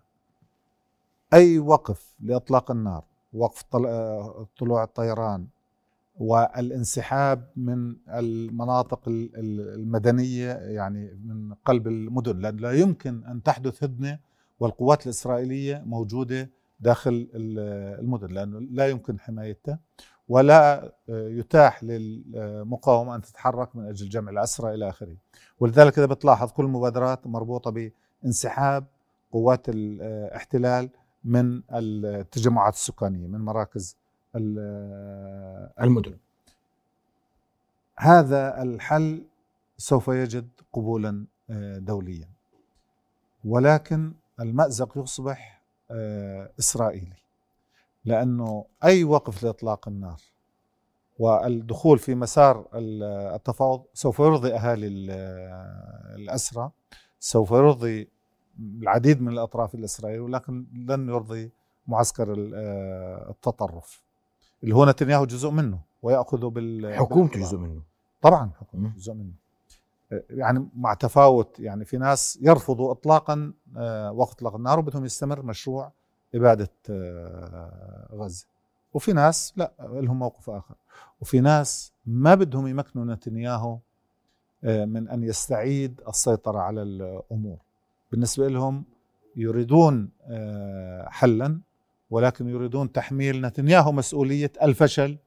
أي 1.34 1.60
وقف 1.60 2.14
لإطلاق 2.20 2.72
النار 2.72 3.04
وقف 3.34 3.62
طل- 3.64 3.86
آه، 3.86 4.48
طلوع 4.60 4.84
الطيران 4.84 5.48
والانسحاب 6.20 7.50
من 7.56 7.96
المناطق 8.10 9.08
ال- 9.08 9.36
ال- 9.36 9.74
المدنية 9.80 10.52
يعني 10.54 11.20
من 11.26 11.54
قلب 11.66 11.88
المدن. 11.88 12.40
لأن 12.40 12.58
لا 12.58 12.72
يمكن 12.72 13.24
أن 13.26 13.44
تحدث 13.44 13.84
هدنة 13.84 14.20
والقوات 14.60 15.06
الإسرائيلية 15.06 15.84
موجودة 15.86 16.50
داخل 16.80 17.12
ال- 17.34 18.00
المدن 18.00 18.28
لأنه 18.34 18.60
لا 18.60 18.88
يمكن 18.88 19.20
حمايتها 19.20 19.80
ولا 20.30 20.84
آه، 20.86 20.92
يتاح 21.30 21.84
للمقاومة 21.84 23.16
أن 23.16 23.22
تتحرك 23.22 23.76
من 23.76 23.86
أجل 23.86 24.10
جمع 24.10 24.32
الأسرى 24.32 24.74
إلى 24.74 24.90
آخره. 24.90 25.16
ولذلك 25.60 25.98
إذا 25.98 26.06
بتلاحظ 26.06 26.52
كل 26.52 26.64
المبادرات 26.66 27.28
مربوطة 27.28 27.92
بانسحاب 28.24 28.86
قوات 29.32 29.70
الاحتلال 29.70 30.90
من 31.24 31.62
التجمعات 31.72 32.74
السكانية 32.74 33.28
من 33.28 33.40
مراكز 33.40 33.98
ال- 34.36 35.70
المدن. 35.82 36.18
هذا 38.00 38.62
الحل 38.62 39.24
سوف 39.78 40.08
يجد 40.08 40.48
قبولا 40.74 41.26
آه، 41.50 41.78
دوليا. 41.78 42.30
ولكن 43.46 44.14
المأزق 44.40 44.98
يصبح 44.98 45.53
آه، 45.53 45.53
إسرائيلي 46.60 47.16
لأنه 48.06 48.66
أي 48.84 49.04
وقف 49.04 49.44
لإطلاق 49.44 49.88
النار 49.88 50.22
والدخول 51.20 52.00
في 52.00 52.16
مسار 52.16 52.68
ال- 52.74 53.04
التفاوض 53.36 53.84
سوف 53.94 54.20
يرضي 54.20 54.54
أهالي 54.54 54.88
ال- 54.88 55.10
الأسرى 56.22 56.72
سوف 57.20 57.52
يرضي 57.52 58.10
العديد 58.60 59.22
من 59.22 59.34
الأطراف 59.34 59.76
الإسرائيلية 59.76 60.22
ولكن 60.22 60.66
لن 60.90 61.10
يرضي 61.10 61.52
معسكر 61.88 62.52
آه، 62.56 63.30
التطرف 63.30 64.04
اللي 64.64 64.76
هو 64.76 64.86
نتنياهو 64.86 65.26
جزء 65.26 65.50
منه 65.50 65.80
ويأخذه 66.02 66.46
بال 66.50 66.96
حكومته 66.96 67.40
جزء 67.40 67.58
منه. 67.58 67.82
طبعا. 68.22 68.52
حكومة 68.60 68.94
جزء 68.96 69.14
منه. 69.14 69.34
يعني 70.30 70.68
مع 70.76 70.94
تفاوت 70.94 71.60
يعني 71.60 71.86
في 71.86 71.98
ناس 71.98 72.40
يرفضوا 72.42 72.92
اطلاقا 72.92 73.54
آه، 73.78 74.12
وقت 74.12 74.34
اطلاق 74.34 74.56
النار 74.56 74.80
وبدهم 74.80 75.06
يستمر 75.06 75.42
مشروع 75.42 75.92
إبادة 76.36 76.70
آه، 76.90 78.10
غزة. 78.14 78.46
وفي 78.94 79.14
ناس 79.14 79.54
لا 79.56 79.72
لهم 79.80 80.20
موقف 80.20 80.50
آخر. 80.50 80.76
وفي 81.22 81.40
ناس 81.40 81.94
ما 82.06 82.36
بدهم 82.36 82.68
يمكنوا 82.68 83.16
نتنياهو 83.16 83.78
آه، 84.64 84.86
من 84.86 85.10
أن 85.10 85.24
يستعيد 85.24 86.02
السيطرة 86.08 86.60
على 86.60 86.82
الأمور. 86.82 87.58
بالنسبة 88.12 88.48
لهم 88.48 88.84
يريدون 89.36 90.10
حلا 91.08 91.60
ولكن 92.10 92.50
يريدون 92.50 92.92
تحميل 92.92 93.42
نتنياهو 93.42 93.92
مسؤولية 93.92 94.52
الفشل 94.62 95.18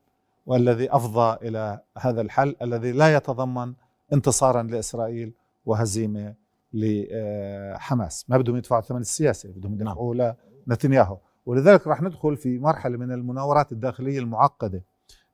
والذي 0.46 0.92
أفضى 0.92 1.48
إلى 1.48 1.80
هذا 1.98 2.20
الحل 2.20 2.56
الذي 2.62 2.92
لا 2.92 3.16
يتضمن 3.16 3.74
انتصارا 4.12 4.62
لإسرائيل 4.62 5.32
وهزيمة 5.66 6.34
لحماس، 6.72 8.24
ما 8.28 8.38
بدهم 8.38 8.56
يدفعوا 8.56 8.80
الثمن 8.80 9.00
السياسي، 9.00 9.48
بدهم 9.48 9.74
يدفعوا 9.74 10.32
لنتنياهو، 10.66 11.18
ولذلك 11.46 11.86
راح 11.86 12.02
ندخل 12.02 12.36
في 12.36 12.58
مرحلة 12.58 12.96
من 12.96 13.12
المناورات 13.12 13.72
الداخلية 13.72 14.18
المعقدة. 14.18 14.82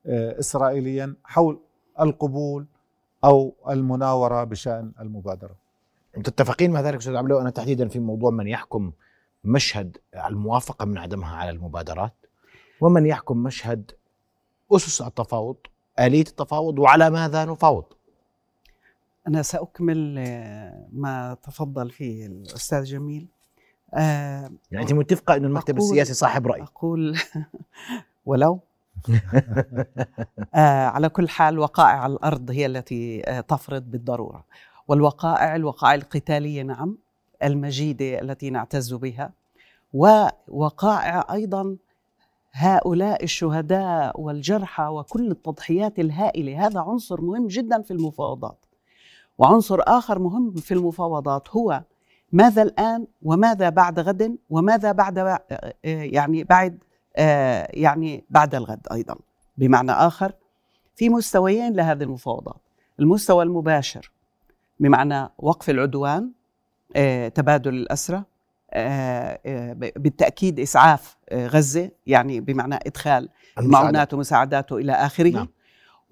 آه، 0.06 0.38
اسرائيليا 0.38 1.14
حول 1.24 1.61
القبول 2.00 2.66
أو 3.24 3.54
المناورة 3.70 4.44
بشأن 4.44 4.92
المبادرة. 5.00 5.54
متفقين 6.16 6.70
مع 6.70 6.80
ذلك 6.80 6.98
أستاذ 6.98 7.16
عبلو 7.16 7.40
أنا 7.40 7.50
تحديدا 7.50 7.88
في 7.88 7.98
موضوع 7.98 8.30
من 8.30 8.46
يحكم 8.46 8.92
مشهد 9.44 9.96
الموافقة 10.26 10.85
من 10.85 10.98
عدمها 10.98 11.37
على 11.37 11.50
المبادرات 11.50 12.12
ومن 12.80 13.06
يحكم 13.06 13.37
مشهد 13.37 13.90
أسس 14.72 15.02
التفاوض 15.02 15.56
آلية 15.98 16.20
التفاوض 16.20 16.78
وعلى 16.78 17.11
ماذا 17.11 17.44
نفاوض؟ 17.44 17.85
أنا 19.28 19.42
سأكمل 19.42 20.14
آه، 20.18 20.87
ما 20.92 21.37
تفضل 21.42 21.90
فيه 21.90 22.26
الأستاذ 22.26 22.85
جميل. 22.85 23.26
آه، 23.94 24.50
يعني 24.70 24.82
أنت 24.85 24.92
متفقة 24.92 25.37
إنه 25.37 25.46
المكتب 25.46 25.74
أقول- 25.78 25.82
السياسي 25.82 26.14
صاحب 26.14 26.46
رأي. 26.46 26.62
أقول 26.62 27.16
ولو. 28.26 28.61
آه 30.54 30.87
على 30.87 31.08
كل 31.08 31.28
حال 31.28 31.58
وقائع 31.58 32.06
الأرض 32.06 32.50
هي 32.50 32.66
التي 32.66 33.22
آه 33.28 33.40
تفرض 33.40 33.82
بالضرورة. 33.90 34.44
والوقائع 34.88 35.56
الوقائع 35.56 35.94
القتالية 35.94 36.62
نعم 36.62 36.98
المجيدة 37.42 38.20
التي 38.20 38.50
نعتز 38.50 38.94
بها. 38.94 39.32
ووقائع 39.92 41.26
أيضا 41.32 41.76
هؤلاء 42.52 43.24
الشهداء 43.24 44.20
والجرحى 44.20 44.85
وكل 44.87 45.30
التضحيات 45.30 45.98
الهائلة. 45.98 46.66
هذا 46.66 46.80
عنصر 46.80 47.20
مهم 47.20 47.46
جدا 47.46 47.82
في 47.82 47.90
المفاوضات. 47.90 48.58
وعنصر 49.38 49.79
آخر 49.81 50.18
مهم 50.18 50.55
في 50.55 50.75
المفاوضات 50.75 51.49
هو 51.51 51.83
ماذا 52.33 52.62
الآن 52.62 53.07
وماذا 53.23 53.68
بعد 53.68 54.01
غد 54.01 54.37
وماذا 54.51 54.92
بعد 54.92 55.18
آه، 55.18 55.38
يعني 55.85 56.45
بعد 56.45 56.79
آه، 57.16 57.68
يعني 57.75 58.25
بعد 58.31 58.55
الغد 58.55 58.87
أيضا. 58.92 59.16
بمعنى 59.59 59.92
آخر 59.92 60.33
في 60.97 61.09
مستويين 61.09 61.73
لهذه 61.73 62.03
المفاوضات. 62.03 62.57
المستوى 63.01 63.45
المباشر 63.45 64.11
بمعنى 64.81 65.29
وقف 65.38 65.71
العدوان 65.71 66.31
آه، 66.97 67.29
تبادل 67.29 67.75
الاسرى 67.75 68.23
آه، 68.71 69.38
آه، 69.47 69.73
ب- 69.73 69.92
بالتأكيد 69.97 70.61
إسعاف 70.61 71.16
آه، 71.29 71.47
غزة 71.47 71.90
يعني 72.07 72.40
بمعنى 72.40 72.75
إدخال 72.75 73.29
معونات 73.59 74.14
ومساعداته 74.14 74.77
إلى 74.77 74.92
آخره. 74.92 75.31
نعم. 75.31 75.49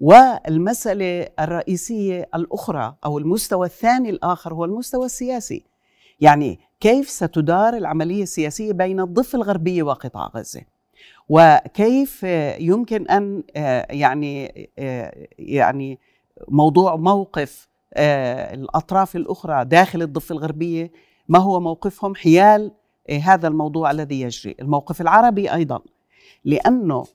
والمسألة 0.01 1.27
الرئيسية 1.39 2.29
الأخرى 2.35 2.95
أو 3.05 3.17
المستوى 3.17 3.67
الثاني 3.67 4.09
الآخر 4.09 4.53
هو 4.53 4.65
المستوى 4.65 5.05
السياسي. 5.05 5.63
يعني 6.19 6.59
كيف 6.79 7.09
ستدار 7.09 7.73
العملية 7.73 8.23
السياسية 8.23 8.71
بين 8.71 8.99
الضفة 8.99 9.35
الغربية 9.35 9.83
وقطاع 9.83 10.31
غزة؟ 10.35 10.61
وكيف 11.29 12.23
يمكن 12.59 13.07
أن 13.07 13.43
آه، 13.55 13.87
يعني 13.89 14.69
آه، 14.79 15.27
يعني 15.39 15.99
موضوع 16.47 16.95
موقف 16.95 17.67
آه، 17.93 18.53
الأطراف 18.53 19.15
الأخرى 19.15 19.65
داخل 19.65 20.01
الضفة 20.01 20.33
الغربية 20.33 20.91
ما 21.27 21.39
هو 21.39 21.59
موقفهم؟ 21.59 22.15
حيال 22.15 22.71
هذا 23.23 23.47
الموضوع 23.47 23.91
الذي 23.91 24.21
يجري. 24.21 24.55
الموقف 24.59 25.01
العربي 25.01 25.53
أيضا. 25.53 25.79
لأنه 26.45 27.05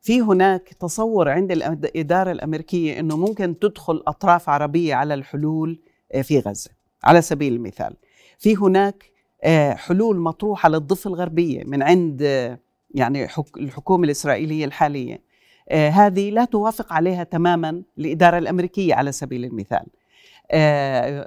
في 0.00 0.20
هناك 0.20 0.68
تصور 0.80 1.28
عند 1.28 1.52
الإدارة 1.52 2.32
الأمريكية 2.32 3.00
إنه 3.00 3.16
ممكن 3.16 3.58
تدخل 3.58 4.02
أطراف 4.06 4.48
عربية 4.48 4.94
على 4.94 5.14
الحلول 5.14 5.80
آه، 6.14 6.22
في 6.22 6.38
غزة 6.38 6.70
على 7.04 7.22
سبيل 7.22 7.52
المثال. 7.52 7.96
في 8.38 8.56
هناك 8.56 9.04
آه، 9.44 9.72
حلول 9.74 10.18
مطروحة 10.18 10.68
للضفة 10.68 11.08
الغربية 11.08 11.64
من 11.64 11.82
عند 11.82 12.22
آه، 12.22 12.58
يعني 12.94 13.28
حك- 13.28 13.56
الحكومة 13.56 14.04
الإسرائيلية 14.04 14.64
الحالية. 14.64 15.22
آه، 15.68 15.88
هذه 15.88 16.30
لا 16.30 16.44
توافق 16.44 16.92
عليها 16.92 17.24
تماما 17.24 17.82
الإدارة 17.98 18.38
الأمريكية 18.38 18.94
على 18.94 19.12
سبيل 19.12 19.44
المثال. 19.44 19.86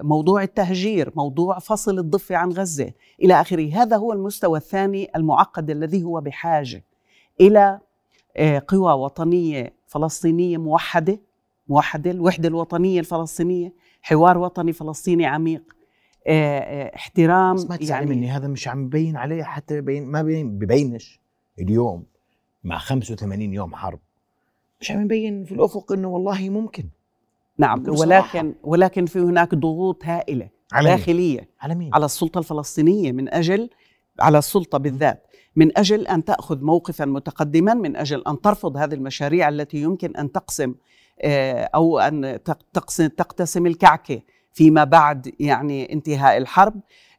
موضوع 0.03 0.43
التهجير 0.43 1.11
موضوع 1.15 1.59
فصل 1.59 1.99
الضفة 1.99 2.35
عن 2.35 2.51
غزة 2.51 2.91
إلى 3.21 3.41
آخره. 3.41 3.69
هذا 3.73 3.97
هو 3.97 4.13
المستوى 4.13 4.57
الثاني 4.59 5.09
المعقد 5.15 5.69
الذي 5.69 6.03
هو 6.03 6.21
بحاجة 6.21 6.83
إلى 7.41 7.59
آه، 7.69 7.81
قوى 8.67 8.93
وطنية 8.93 9.73
فلسطينية 9.87 10.57
موحدة 10.57 11.19
موحدة 11.67 12.11
الوحدة 12.11 12.47
الوطنية 12.47 12.99
الفلسطينية 12.99 13.73
حوار 14.01 14.37
وطني 14.37 14.73
فلسطيني 14.73 15.25
عميق. 15.25 15.63
آه، 16.27 16.59
آه، 16.59 16.95
احترام 16.95 17.55
بس 17.55 17.69
ما 17.69 17.75
تزعلي 17.75 18.05
مني 18.05 18.29
هذا 18.31 18.47
مش 18.47 18.67
عم 18.67 18.85
يبين 18.85 19.17
عليه 19.17 19.43
حتى 19.43 19.77
يبين 19.77 20.05
ما 20.05 20.21
بين 20.21 20.57
ببينش 20.59 21.19
اليوم 21.59 22.05
مع 22.63 22.77
85 22.77 23.53
يوم 23.53 23.75
حرب. 23.75 23.99
مش 24.81 24.91
عم 24.91 25.01
يبين 25.01 25.43
في 25.43 25.51
الأفق 25.51 25.91
إنه 25.91 26.07
والله 26.07 26.49
ممكن. 26.49 26.89
نعم 27.57 27.83
ولكن 27.87 28.53
ولكن 28.63 29.05
في 29.05 29.19
هناك 29.19 29.55
ضغوط 29.55 30.05
هائلة 30.05 30.49
على؟ 30.73 30.89
داخلية 30.89 31.49
على 31.61 31.75
مين؟ 31.75 31.89
على 31.93 32.05
السلطة 32.05 32.39
الفلسطينية 32.39 33.11
من 33.11 33.33
أجل 33.33 33.69
على 34.19 34.37
السلطة 34.37 34.77
بالذات. 34.77 35.27
من 35.55 35.77
أجل 35.77 36.07
أن 36.07 36.25
تأخذ 36.25 36.61
موقفا 36.61 37.05
متقدما 37.05 37.73
من 37.73 37.95
أجل 37.95 38.23
أن 38.27 38.41
ترفض 38.41 38.77
هذه 38.77 38.93
المشاريع 38.93 39.49
التي 39.49 39.77
يمكن 39.77 40.15
أن 40.15 40.31
تقسم 40.31 40.75
آه، 41.21 41.69
أو 41.75 41.99
أن 41.99 42.39
تق- 42.45 42.65
تقسم 42.73 43.07
تقتسم 43.07 43.65
الكعكة. 43.65 44.21
فيما 44.53 44.83
بعد 44.83 45.33
يعني 45.39 45.93
انتهاء 45.93 46.37
الحرب 46.37 46.73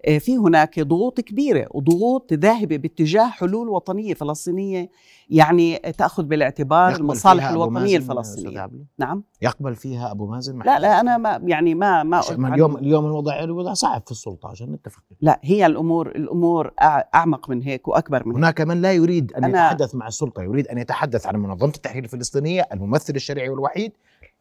آه، 0.06 0.18
في 0.18 0.36
هناك 0.36 0.80
ضغوط 0.80 1.20
كبيرة 1.20 1.66
وضغوط 1.70 2.32
ذاهبة 2.32 2.76
باتجاه 2.76 3.28
حلول 3.28 3.68
وطنية 3.68 4.14
فلسطينية 4.14 4.90
يعني 5.30 5.76
تأخذ 5.76 6.22
بالاعتبار 6.22 6.96
المصالح 6.96 7.48
الوطنية 7.48 7.96
الفلسطينية؟ 7.96 8.70
نعم. 8.98 9.22
يقبل 9.42 9.74
فيها 9.74 10.10
أبو 10.10 10.26
مازن 10.26 10.58
لا 10.58 10.78
لا 10.78 11.00
أنا 11.00 11.16
ما 11.16 11.40
يعني 11.44 11.74
ما 11.74 12.02
ما 12.02 12.20
اليوم 12.30 12.76
اليوم 12.76 13.06
الوضع 13.06 13.44
الوضع 13.44 13.72
صعب 13.72 14.02
في 14.04 14.10
السلطة 14.10 14.48
عشان 14.48 14.72
نتفق. 14.72 15.02
لا 15.20 15.40
هي 15.42 15.66
الأمور 15.66 16.08
الأمور 16.08 16.70
أعمق 17.14 17.50
من 17.50 17.62
هيك 17.62 17.88
وأكبر 17.88 18.22
من 18.26 18.32
هيك. 18.32 18.36
هناك 18.36 18.60
من 18.60 18.82
لا 18.82 18.92
يريد 18.92 19.32
أن 19.32 19.44
يتحدث 19.44 19.94
مع 19.94 20.06
السلطة 20.06 20.42
يريد 20.42 20.68
أن 20.68 20.78
يتحدث 20.78 21.26
عن 21.26 21.36
منظمه 21.36 21.72
التحرير 21.76 22.04
الفلسطينية 22.04 22.68
الممثل 22.72 23.14
الشرعي 23.14 23.48
والوحيد. 23.48 23.92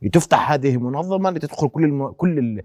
لتفتح 0.01 0.51
هذه 0.51 0.75
المنظمة 0.75 1.29
لتدخل 1.29 1.67
كل 1.69 1.83
الم... 1.83 2.07
كل 2.07 2.39
ال... 2.39 2.61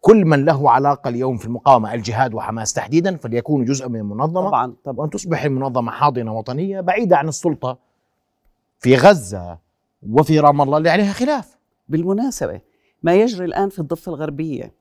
كل 0.00 0.24
من 0.24 0.44
له 0.44 0.70
علاقة 0.70 1.08
اليوم 1.08 1.36
في 1.36 1.46
المقاومة 1.46 1.94
الجهاد 1.94 2.34
وحماس 2.34 2.72
تحديدا 2.72 3.16
فليكونوا 3.16 3.66
جزءا 3.66 3.88
من 3.88 4.00
المنظمة. 4.00 4.48
طبعا 4.48 4.74
طبعا 4.84 4.96
وأن 5.00 5.10
تصبح 5.10 5.44
المنظمة 5.44 5.90
حاضنة 5.92 6.32
وطنية 6.38 6.80
بعيدة 6.80 7.16
عن 7.16 7.28
السلطة 7.28 7.78
في 8.78 8.96
غزة 8.96 9.58
وفي 10.10 10.40
رام 10.40 10.60
الله 10.62 10.78
اللي 10.78 10.90
عليها 10.90 11.12
خلاف. 11.12 11.56
بالمناسبة 11.88 12.60
ما 13.02 13.14
يجري 13.14 13.44
الآن 13.44 13.68
في 13.68 13.78
الضفة 13.78 14.10
الغربية 14.14 14.72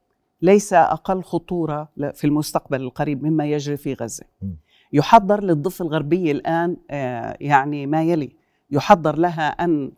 ليس 0.41 0.73
أقل 0.73 1.23
خطورة 1.23 1.89
ل- 1.97 2.13
في 2.13 2.27
المستقبل 2.27 2.81
القريب 2.81 3.23
مما 3.23 3.45
يجري 3.45 3.77
في 3.77 3.93
غزة. 3.93 4.23
م. 4.41 4.47
يحضر 4.93 5.43
للضفة 5.43 5.85
الغربية 5.85 6.31
الآن 6.31 6.77
آه، 6.91 7.37
يعني 7.41 7.85
ما 7.87 8.03
يلي 8.03 8.31
يحضر 8.71 9.15
لها 9.17 9.63
آه، 9.63 9.89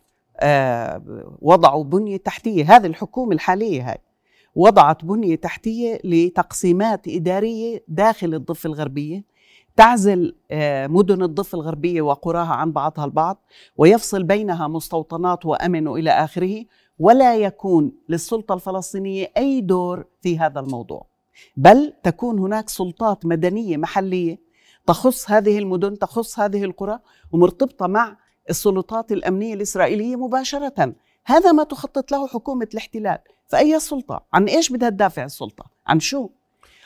وضعوا 1.42 1.84
بنية 1.84 2.18
تحتية 2.18 2.76
هذه 2.76 2.86
الحكومة 2.86 3.32
الحالية 3.32 3.90
هاي 3.90 3.98
وضعت 4.56 5.06
بنية 5.06 5.36
تحتية 5.36 6.00
لتقسيمات 6.04 7.08
إدارية 7.08 7.84
داخل 7.88 8.34
الضفة 8.34 8.68
الغربية 8.68 9.24
تعزل 9.76 10.36
آه، 10.52 10.88
مدن 10.88 11.24
الضفة 11.24 11.56
الغربية 11.56 12.02
وقراها 12.02 12.54
عن 12.54 12.72
بعضها 12.72 13.06
البعض 13.06 13.46
ويفصل 13.78 14.24
بينها 14.24 14.68
مستوطنات 14.68 15.46
وأمن 15.46 15.88
إلى 15.88 16.10
آخره 16.10 16.66
ولا 17.00 17.36
يكون 17.36 17.92
للسلطة 18.10 18.54
الفلسطينية 18.54 19.32
أي 19.38 19.62
دور 19.62 20.06
في 20.22 20.40
هذا 20.40 20.60
الموضوع 20.60 21.06
بل 21.58 21.94
تكون 22.04 22.40
هناك 22.40 22.70
سلطات 22.70 23.26
مدنية 23.26 23.78
محلية 23.78 24.40
تخص 24.88 25.32
هذه 25.32 25.60
المدن 25.60 26.00
تخص 26.00 26.40
هذه 26.40 26.64
القرى 26.64 27.00
ومرتبطة 27.32 27.88
مع 27.88 28.18
السلطات 28.50 29.12
الأمنية 29.12 29.54
الإسرائيلية 29.54 30.16
مباشرة. 30.16 30.94
هذا 31.26 31.52
ما 31.52 31.64
تخطط 31.64 32.12
له 32.12 32.28
حكومة 32.28 32.68
الاحتلال. 32.74 33.18
فأي 33.48 33.80
سلطة؟ 33.80 34.24
عن 34.34 34.46
إيش 34.46 34.70
بدها 34.72 34.90
تدافع 34.90 35.24
السلطة؟ 35.24 35.66
عن 35.88 36.00
شو؟ 36.00 36.30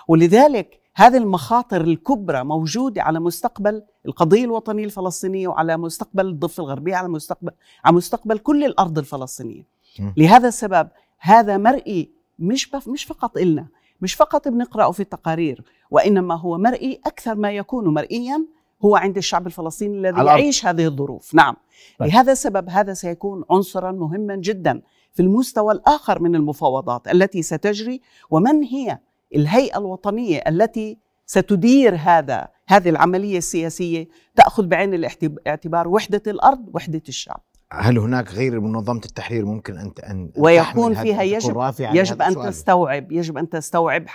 ولذلك 0.07 0.79
هذه 0.95 1.17
المخاطر 1.17 1.81
الكبرى 1.81 2.43
موجودة 2.43 3.03
على 3.03 3.19
مستقبل 3.19 3.83
القضية 4.05 4.45
الوطنية 4.45 4.85
الفلسطينية 4.85 5.47
وعلى 5.47 5.77
مستقبل 5.77 6.27
الضفة 6.27 6.63
الغربية 6.63 6.95
على 6.95 7.07
مستقبل 7.07 7.51
على 7.85 7.95
مستقبل 7.95 8.37
كل 8.37 8.63
الأرض 8.63 8.97
الفلسطينية. 8.97 9.63
م. 9.99 10.11
لهذا 10.17 10.47
السبب 10.47 10.89
هذا 11.19 11.57
مرئي 11.57 12.11
مش 12.39 12.69
بف 12.69 12.87
مش 12.87 13.03
فقط 13.03 13.37
إلنا 13.37 13.67
مش 14.01 14.13
فقط 14.13 14.47
بنقرأه 14.47 14.91
في 14.91 14.99
التقارير 14.99 15.63
وإنما 15.91 16.35
هو 16.35 16.57
مرئي 16.57 17.01
أكثر 17.05 17.35
ما 17.35 17.51
يكون 17.51 17.93
مرئيا 17.93 18.45
هو 18.85 18.95
عند 18.95 19.17
الشعب 19.17 19.47
الفلسطيني 19.47 19.97
الذي. 19.97 20.25
يعيش 20.25 20.65
هذه 20.65 20.85
الظروف 20.85 21.33
نعم 21.35 21.55
طيب. 21.99 22.09
لهذا 22.09 22.31
السبب 22.31 22.69
هذا 22.69 22.93
سيكون 22.93 23.43
عنصرا 23.49 23.91
مهما 23.91 24.35
جدا 24.35 24.81
في 25.13 25.21
المستوى 25.21 25.73
الآخر 25.73 26.21
من 26.21 26.35
المفاوضات 26.35 27.07
التي 27.07 27.41
ستجري 27.41 28.01
ومن 28.29 28.63
هي 28.63 28.99
الهيئة 29.35 29.77
الوطنية 29.77 30.37
التي 30.47 30.97
ستدير 31.25 31.95
هذا 31.95 32.47
هذه 32.67 32.89
العملية 32.89 33.37
السياسية 33.37 34.07
تأخذ 34.35 34.67
بعين 34.67 34.93
الاعتب- 34.93 35.37
الاعتبار 35.37 35.87
وحدة 35.87 36.21
الأرض 36.27 36.69
وحدة 36.73 37.01
الشعب 37.09 37.41
هل 37.71 37.97
هناك 37.97 38.31
غير 38.33 38.59
منظمة 38.59 39.01
التحرير 39.05 39.45
ممكن 39.45 39.77
أن 39.77 39.91
أن 40.09 40.31
ويكون 40.37 40.93
فيها 40.93 41.21
أن 41.21 41.27
يجب 41.27 41.73
يجب 41.79 42.21
أن؟ 42.21 42.35
تستوعب 42.35 43.11
يجب 43.11 43.37
أن 43.37 43.49
تستوعب 43.49 44.05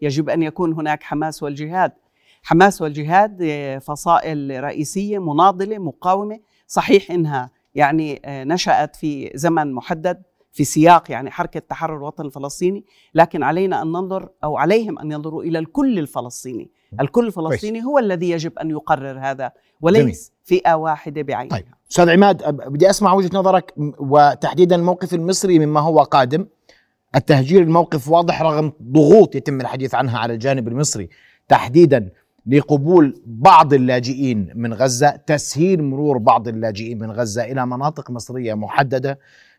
يجب 0.00 0.28
أن 0.30 0.42
يكون 0.42 0.72
هناك 0.72 1.02
حماس 1.02 1.42
والجهاد 1.42 1.92
حماس 2.42 2.82
والجهاد 2.82 3.42
فصائل 3.82 4.64
رئيسية 4.64 5.18
مناضلة 5.18 5.78
مقاومة. 5.78 6.40
صحيح 6.66 7.10
إنها 7.10 7.50
يعني 7.74 8.20
آه، 8.24 8.44
نشأت 8.44 8.96
في 8.96 9.30
زمن 9.34 9.72
محدد 9.72 10.22
في 10.52 10.64
سياق 10.64 11.10
يعني 11.10 11.30
حركة 11.30 11.60
تحرر 11.60 11.96
الوطن 11.96 12.26
الفلسطيني 12.26 12.84
لكن 13.14 13.42
علينا 13.42 13.82
أن 13.82 13.86
ننظر 13.86 14.28
أو 14.44 14.56
عليهم 14.56 14.98
أن 14.98 15.12
ينظروا 15.12 15.42
إلى 15.42 15.58
الكل 15.58 15.98
الفلسطيني. 15.98 16.70
الكل 17.00 17.26
الفلسطيني 17.26 17.84
هو 17.84 17.98
الذي 17.98 18.30
يجب 18.30 18.58
أن 18.58 18.70
يقرر 18.70 19.18
هذا 19.20 19.52
وليس 19.80 20.32
فئة 20.44 20.74
واحدة 20.74 21.22
بعينها. 21.22 21.58
طيب. 21.58 21.66
أستاذ 21.90 22.10
عماد 22.10 22.42
بدي 22.70 22.90
أسمع 22.90 23.12
وجهة 23.12 23.30
نظرك 23.32 23.74
وتحديدا 23.98 24.76
الموقف 24.76 25.14
المصري 25.14 25.58
مما 25.58 25.80
هو 25.80 26.02
قادم. 26.02 26.46
التهجير 27.16 27.62
الموقف 27.62 28.08
واضح 28.08 28.42
رغم 28.42 28.72
ضغوط 28.82 29.34
يتم 29.34 29.60
الحديث 29.60 29.94
عنها 29.94 30.18
على 30.18 30.34
الجانب 30.34 30.68
المصري. 30.68 31.08
تحديدا 31.48 32.10
لقبول 32.48 33.22
بعض 33.26 33.74
اللاجئين 33.74 34.52
من 34.54 34.74
غزة 34.74 35.10
تسهيل 35.10 35.82
مرور 35.82 36.18
بعض 36.18 36.48
اللاجئين 36.48 36.98
من 36.98 37.10
غزة 37.10 37.44
إلى 37.44 37.66
مناطق 37.66 38.10
مصرية 38.10 38.54
محددة 38.54 39.18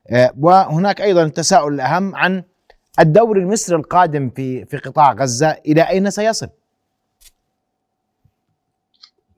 آه، 0.10 0.34
وهناك 0.39 1.02
أيضا 1.02 1.23
التساؤل 1.23 1.73
الاهم 1.73 2.15
عن 2.15 2.43
الدور 2.99 3.38
المصري 3.38 3.75
القادم 3.75 4.30
في 4.30 4.65
في 4.65 4.78
قطاع 4.78 5.13
غزة 5.13 5.49
إلى 5.65 5.82
أين 5.89 6.10
سيصل؟ 6.10 6.47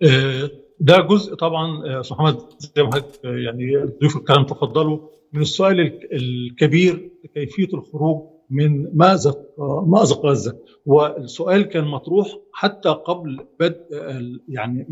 آه، 0.03 0.49
ده 0.79 0.97
جزء 1.01 1.35
طبعا 1.35 1.85
آه، 1.87 1.99
أستاذ 2.01 2.15
محمد 2.17 2.37
زي 2.59 2.83
ما 2.83 3.01
يعني 3.23 3.75
ضيوف 4.01 4.15
الكلام 4.17 4.45
تفضلوا 4.45 4.99
من 5.33 5.41
السؤال 5.41 5.79
الك- 5.79 6.09
الكبير 6.13 7.11
كيفيه 7.33 7.67
الخروج 7.73 8.30
من 8.51 8.97
مأزق 8.97 9.39
آه، 9.59 9.85
مأزق 9.87 10.25
غزة 10.25 10.59
والسؤال 10.85 11.61
كان 11.63 11.83
مطروح 11.83 12.27
حتى 12.53 12.89
قبل 12.89 13.45
بدء 13.59 13.85
يعني 14.47 14.87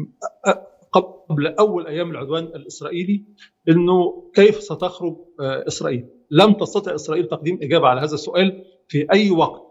آه، 0.48 0.68
قبل 0.92 1.48
أول 1.48 1.88
أيام 1.88 2.12
العدوان 2.12 2.44
الإسرائيلي 2.44 3.24
إنه 3.70 4.24
كيف 4.34 4.56
ستخرج 4.64 5.16
آه، 5.42 5.68
إسرائيل؟ 5.68 6.06
لم 6.32 6.54
تستطع 6.54 6.96
إسرائيل 6.96 7.26
تقديم 7.28 7.60
إجابة 7.62 7.88
على 7.88 8.02
هذا 8.02 8.14
السؤال 8.14 8.64
في 8.88 9.12
أي 9.12 9.32
وقت 9.32 9.62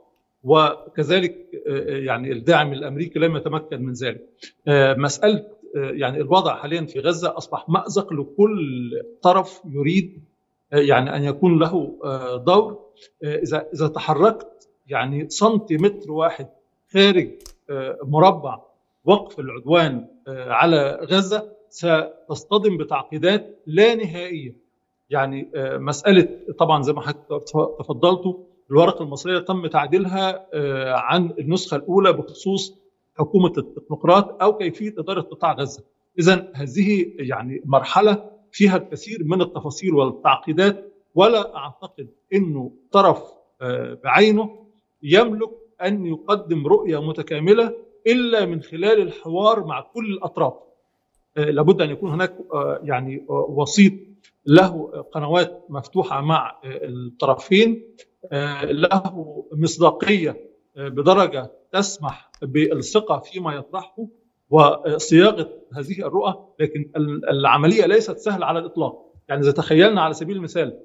وكذلك 0.42 1.36
آه، 1.68 1.96
يعني 1.96 2.32
الداعم 2.32 2.72
الأمريكي 2.72 3.18
لم 3.18 3.36
يتمكن 3.36 3.82
من 3.82 3.92
ذلك. 3.92 4.20
آه، 4.68 4.94
مسألة 4.94 5.38
آه، 5.76 5.90
يعني 5.90 6.20
الوضع 6.20 6.54
حاليا 6.56 6.86
في 6.86 7.00
غزة 7.00 7.36
أصبح 7.36 7.68
مأزق 7.68 8.12
لكل 8.12 8.90
طرف 9.22 9.60
يريد 9.70 10.24
آه، 10.72 10.76
يعني 10.76 11.16
أن 11.16 11.24
يكون 11.24 11.58
له 11.58 11.98
آه، 12.04 12.36
دور 12.36 12.72
آه، 12.72 12.87
إذا 13.24 13.66
إذا 13.74 13.88
تحركت 13.88 14.68
يعني 14.86 15.30
سنتيمتر 15.30 16.12
واحد 16.12 16.48
خارج 16.92 17.30
آه، 17.70 17.98
مربع 18.02 18.60
وقف 19.04 19.40
العدوان 19.40 20.06
آه، 20.28 20.52
على 20.52 20.98
غزة 21.10 21.52
ستصطدم 21.70 22.76
بتعقيدات 22.76 23.62
لا 23.66 23.94
نهائية 23.94 24.54
يعني 25.10 25.50
آه، 25.54 25.78
مسألة 25.78 26.28
طبعا 26.58 26.82
زي 26.82 26.92
ما 26.92 27.00
حضرتك 27.00 27.44
تفضلتوا 27.78 28.34
الورقة 28.70 29.02
المصرية 29.02 29.38
تم 29.38 29.66
تعديلها 29.66 30.46
آه، 30.54 30.92
عن 30.92 31.34
النسخة 31.38 31.76
الأولى 31.76 32.12
بخصوص 32.12 32.78
حكومة 33.18 33.52
التكنوقراط 33.58 34.42
أو 34.42 34.56
كيفية 34.56 34.94
إدارة 34.98 35.20
قطاع 35.20 35.52
غزة. 35.52 35.84
اذا 36.18 36.52
هذه 36.54 37.12
يعني 37.18 37.62
مرحلة 37.64 38.30
فيها 38.52 38.76
الكثير 38.76 39.24
من 39.24 39.42
التفاصيل 39.42 39.94
والتعقيدات 39.94 40.87
ولا 41.14 41.56
أعتقد 41.56 42.08
إنه 42.34 42.72
طرف 42.92 43.22
آه، 43.60 43.98
بعينه 44.04 44.66
يملك 45.02 45.50
أن 45.82 46.06
يقدم 46.06 46.66
رؤية 46.66 47.02
متكاملة 47.08 47.76
إلا 48.06 48.44
من 48.44 48.62
خلال 48.62 49.02
الحوار 49.02 49.64
مع 49.64 49.80
كل 49.80 50.04
الأطراف. 50.12 50.54
آه، 51.36 51.44
لابد 51.50 51.82
أن 51.82 51.90
يكون 51.90 52.10
هناك 52.10 52.36
آه، 52.54 52.80
يعني 52.82 53.26
وسيط 53.28 53.92
له 54.46 54.90
قنوات 55.12 55.64
مفتوحة 55.68 56.20
مع 56.20 56.60
الطرفين 56.64 57.82
له 58.62 59.44
مصداقية 59.52 60.50
بدرجة 60.76 61.52
تسمح 61.72 62.30
بالثقة 62.42 63.18
فيما 63.18 63.54
يطرحه 63.54 64.06
وصياغة 64.50 65.50
هذه 65.72 65.98
الرؤى 66.06 66.34
لكن 66.60 66.90
ال- 66.96 67.28
العملية 67.30 67.86
ليست 67.86 68.18
سهلة 68.18 68.46
على 68.46 68.58
الإطلاق 68.58 69.12
يعني 69.28 69.40
إذا 69.40 69.52
تخيلنا 69.52 70.02
على 70.02 70.14
سبيل 70.14 70.36
المثال 70.36 70.80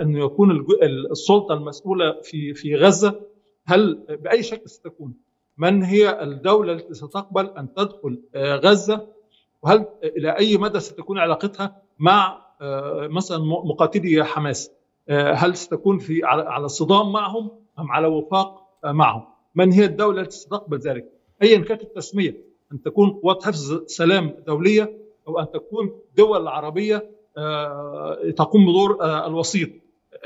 انه 0.00 0.24
يكون 0.24 0.66
السلطة 1.10 1.54
المسؤولة 1.54 2.20
في 2.22 2.54
في 2.54 2.76
غزة 2.76 3.20
هل 3.66 4.04
بأي 4.08 4.42
شكل 4.42 4.68
ستكون؟ 4.70 5.14
من 5.58 5.82
هي 5.82 6.22
الدولة 6.22 6.72
التي 6.72 6.94
ستقبل 6.94 7.46
أن 7.46 7.74
تدخل 7.74 8.22
آه، 8.34 8.56
غزة 8.56 9.08
وهل 9.62 9.86
إلى 10.04 10.38
أي 10.38 10.56
مدى 10.56 10.80
ستكون 10.80 11.18
علاقتها 11.18 11.82
مع 11.98 12.44
آه، 12.60 13.08
مثلا 13.10 13.38
مقاتلي 13.44 14.24
حماس؟ 14.24 14.70
آه، 15.08 15.32
هل 15.32 15.56
ستكون 15.56 15.98
في 15.98 16.20
على 16.24 16.68
صدام 16.68 17.12
معهم 17.12 17.50
أم 17.78 17.92
على 17.92 18.06
وفاق 18.06 18.68
معهم؟ 18.84 19.24
من 19.54 19.72
هي 19.72 19.84
الدولة 19.84 20.20
التي 20.22 20.36
ستقبل 20.36 20.78
ذلك؟ 20.78 21.12
ايا 21.42 21.58
كانت 21.58 21.82
التسمية 21.82 22.36
أن 22.72 22.82
تكون 22.82 23.10
قوات 23.10 23.42
حفظ 23.44 23.84
سلام 23.86 24.34
دولية 24.46 24.98
أو 25.28 25.40
أن 25.40 25.50
تكون 25.50 26.00
دول 26.16 26.48
عربية 26.48 27.10
تقوم 28.36 28.66
بدور 28.66 28.98
آه، 29.02 29.26
الوسيط. 29.26 29.68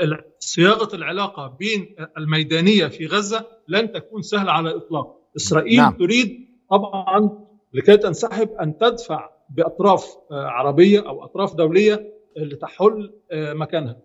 ال- 0.02 0.24
صياغة 0.38 0.96
العلاقة 0.96 1.56
بين 1.58 1.96
الميدانية 2.18 2.86
في 2.86 3.06
غزة 3.06 3.46
لن 3.68 3.92
تكون 3.92 4.22
سهلة 4.22 4.52
على 4.52 4.70
الإطلاق. 4.70 5.16
إسرائيل 5.36 5.76
نعم. 5.76 5.92
تريد 5.92 6.48
طبعا 6.70 7.30
لكي 7.74 7.96
تنسحب 7.96 8.48
أن 8.62 8.78
تدفع 8.78 9.30
بأطراف 9.50 10.06
آه، 10.30 10.46
عربية 10.46 11.08
أو 11.08 11.24
أطراف 11.24 11.54
دولية 11.54 12.12
لتحل 12.36 13.12
آه، 13.32 13.52
مكانها. 13.52 13.96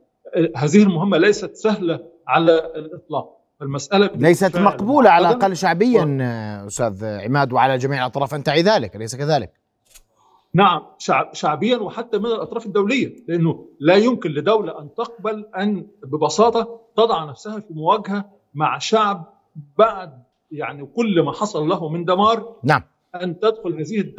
هذه 0.55 0.83
المهمة 0.83 1.17
ليست 1.17 1.55
سهلة 1.55 1.99
على 2.27 2.71
الإطلاق 2.75 3.37
المسألة 3.61 4.09
ليست 4.15 4.57
مقبولة 4.57 5.09
على 5.09 5.27
الأقل 5.29 5.55
شعبيا 5.55 6.17
أستاذ 6.67 7.05
عماد 7.05 7.53
وعلى 7.53 7.77
جميع 7.77 7.99
الأطراف 8.05 8.33
ان 8.33 8.43
تعي 8.43 8.61
ذلك 8.61 8.95
أليس 8.95 9.15
كذلك؟ 9.15 9.51
نعم 10.55 10.81
شعب 10.97 11.33
شعبيا 11.33 11.77
وحتى 11.77 12.17
من 12.17 12.25
الأطراف 12.25 12.65
الدولية 12.65 13.15
لأنه 13.27 13.65
لا 13.79 13.95
يمكن 13.95 14.31
لدولة 14.31 14.81
أن 14.81 14.93
تقبل 14.93 15.45
أن 15.57 15.87
ببساطة 16.03 16.79
تضع 16.97 17.25
نفسها 17.25 17.59
في 17.59 17.73
مواجهة 17.73 18.29
مع 18.53 18.77
شعب 18.77 19.33
بعد 19.77 20.23
يعني 20.51 20.85
كل 20.85 21.21
ما 21.21 21.31
حصل 21.31 21.67
له 21.67 21.89
من 21.89 22.05
دمار. 22.05 22.55
نعم. 22.63 22.81
أن 23.15 23.39
تدخل 23.39 23.73
هذه 23.73 24.13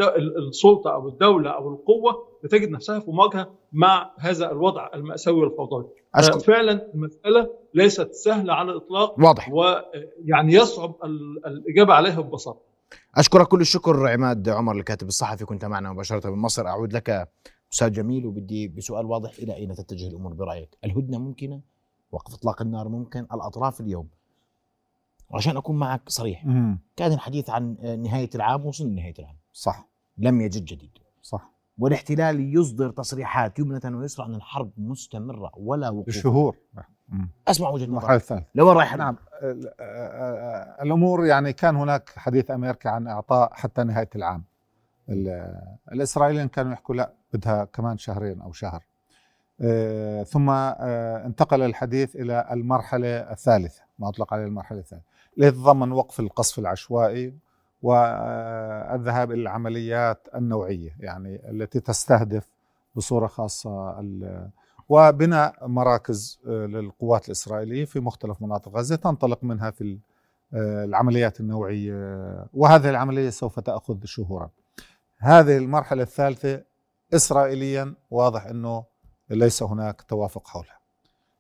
السلطة 0.48 0.94
أو 0.94 1.08
الدولة 1.08 1.50
أو 1.50 1.68
القوة 1.74 2.28
لتجد 2.44 2.70
نفسها 2.70 3.00
في 3.00 3.10
مواجهة 3.10 3.50
مع 3.72 4.10
هذا 4.18 4.52
الوضع 4.52 4.90
المأساوي 4.94 5.40
والفوضوي. 5.40 5.86
أشكر. 6.14 6.38
فعلا 6.38 6.88
المسألة 6.94 7.50
ليست 7.74 8.12
سهلة 8.12 8.54
على 8.54 8.72
الإطلاق 8.72 9.18
واضح. 9.18 9.52
ويعني 9.52 10.52
يصعب 10.52 10.94
الإجابة 11.46 11.94
عليها 11.94 12.20
ببساطة. 12.20 12.73
أشكرك 13.14 13.48
كل 13.48 13.60
الشكر 13.60 14.08
عماد 14.08 14.48
عمر 14.48 14.76
الكاتب 14.76 15.08
الصحفي 15.08 15.44
كنت 15.44 15.64
معنا 15.64 15.92
مباشرة 15.92 16.30
من 16.30 16.38
مصر 16.38 16.66
أعود 16.66 16.92
لك 16.92 17.28
أستاذ 17.72 17.92
جميل 17.92 18.26
وبدي 18.26 18.68
بسؤال 18.68 19.06
واضح 19.06 19.30
إلى 19.38 19.54
أين 19.56 19.74
تتجه 19.74 20.08
الأمور 20.08 20.34
برأيك؟ 20.34 20.78
الهدنة 20.84 21.18
ممكنة؟ 21.18 21.60
وقف 22.12 22.34
إطلاق 22.34 22.62
النار 22.62 22.88
ممكن؟ 22.88 23.20
الأطراف 23.20 23.80
اليوم 23.80 24.08
عشان 25.34 25.56
أكون 25.56 25.76
معك 25.78 26.02
صريح 26.08 26.46
مم. 26.46 26.78
كان 26.96 27.12
الحديث 27.12 27.50
عن 27.50 27.76
نهاية 28.02 28.30
العام 28.34 28.66
وصلنا 28.66 28.90
لنهاية 28.90 29.14
العام 29.18 29.36
صح 29.52 29.88
لم 30.18 30.40
يجد 30.40 30.64
جديد 30.64 30.90
صح 31.22 31.50
والاحتلال 31.78 32.56
يصدر 32.56 32.90
تصريحات 32.90 33.58
يمنة 33.58 33.98
ويسرى 33.98 34.26
أن 34.26 34.34
الحرب 34.34 34.72
مستمرة 34.76 35.50
ولا 35.56 35.90
وقوف 35.90 36.08
لشهور 36.08 36.56
مم. 37.08 37.28
أسمع 37.48 37.68
وجهة 37.68 37.84
المرحله 37.84 38.08
نظر 38.08 38.16
الثالثه 38.16 38.44
لوين 38.54 38.76
رايح 38.76 38.96
نعم. 38.96 39.16
ال- 39.42 39.66
آه، 39.66 39.72
آه، 39.80 40.82
الأمور 40.82 41.26
يعني 41.26 41.52
كان 41.52 41.76
هناك 41.76 42.10
حديث 42.16 42.50
أمريكا 42.50 42.90
عن 42.90 43.06
إعطاء 43.08 43.52
حتى 43.54 43.84
نهاية 43.84 44.10
العام. 44.16 44.44
ال- 45.08 45.54
الإسرائيليين 45.92 46.48
كانوا 46.48 46.72
يحكوا 46.72 46.94
لا 46.94 47.12
بدها 47.32 47.64
كمان 47.64 47.98
شهرين 47.98 48.40
أو 48.40 48.52
شهر. 48.52 48.82
آه، 49.60 50.22
ثم 50.22 50.50
آه، 50.50 51.26
انتقل 51.26 51.62
الحديث 51.62 52.16
إلى 52.16 52.48
المرحلة 52.50 53.08
الثالثة. 53.08 53.82
ما 53.98 54.08
أطلق 54.08 54.34
عليه 54.34 54.44
المرحلة 54.44 54.78
الثالثة. 54.78 55.04
اللي 55.36 55.50
تتضمن 55.50 55.92
وقف 55.92 56.20
القصف 56.20 56.58
العشوائي 56.58 57.34
والذهاب 57.82 59.30
إلى 59.32 59.42
العمليات 59.42 60.28
النوعية 60.34 60.96
يعني 61.00 61.50
التي 61.50 61.80
تستهدف 61.80 62.48
بصورة 62.94 63.26
خاصة 63.26 64.00
وبناء 64.88 65.68
مراكز 65.68 66.40
آه، 66.46 66.66
للقوات 66.66 67.26
الإسرائيلية 67.26 67.84
في 67.84 68.00
مختلف 68.00 68.42
مناطق 68.42 68.76
غزة 68.76 68.96
تنطلق 68.96 69.44
منها 69.44 69.70
في 69.70 69.98
آه، 70.54 70.84
العمليات 70.84 71.40
النوعية 71.40 71.94
وهذه 72.54 72.90
العملية 72.90 73.30
سوف 73.30 73.60
تأخذ 73.60 74.04
شهورا. 74.04 74.50
هذه 75.18 75.56
المرحلة 75.56 76.02
الثالثة 76.02 76.62
إسرائيليا 77.14 77.94
واضح 78.10 78.46
أنه 78.46 78.84
ليس 79.30 79.62
هناك 79.62 80.02
توافق 80.02 80.46
حولها. 80.46 80.78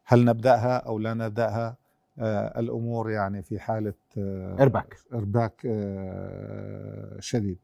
هل 0.04 0.24
نبدأها 0.24 0.76
أو 0.76 0.98
لا 0.98 1.14
نبدأها؟ 1.14 1.76
آه، 2.18 2.60
الأمور 2.60 3.10
يعني 3.10 3.42
في 3.42 3.58
حالة 3.58 3.94
آه، 4.18 4.56
إرباك. 4.60 4.96
إرباك 5.14 5.62
آه، 5.66 7.16
شديد. 7.20 7.58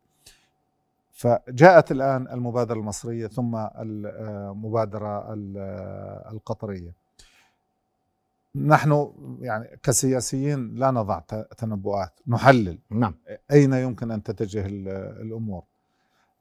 فجاءت 1.21 1.93
الآن 1.93 2.29
المبادرة 2.29 2.77
المصرية 2.79 3.27
ثم 3.27 3.57
المبادرة 3.57 5.33
ال- 5.35 5.57
القطرية. 6.33 6.93
نحن 8.55 9.13
يعني 9.41 9.79
كسياسيين 9.83 10.75
لا 10.75 10.91
نضع 10.91 11.19
تنبؤات 11.59 12.13
نحلل 12.27 12.79
نعم. 12.91 13.15
أين 13.51 13.73
يمكن 13.73 14.11
أن 14.11 14.23
تتجه 14.23 14.67
ال- 14.67 14.89
الأمور. 15.23 15.63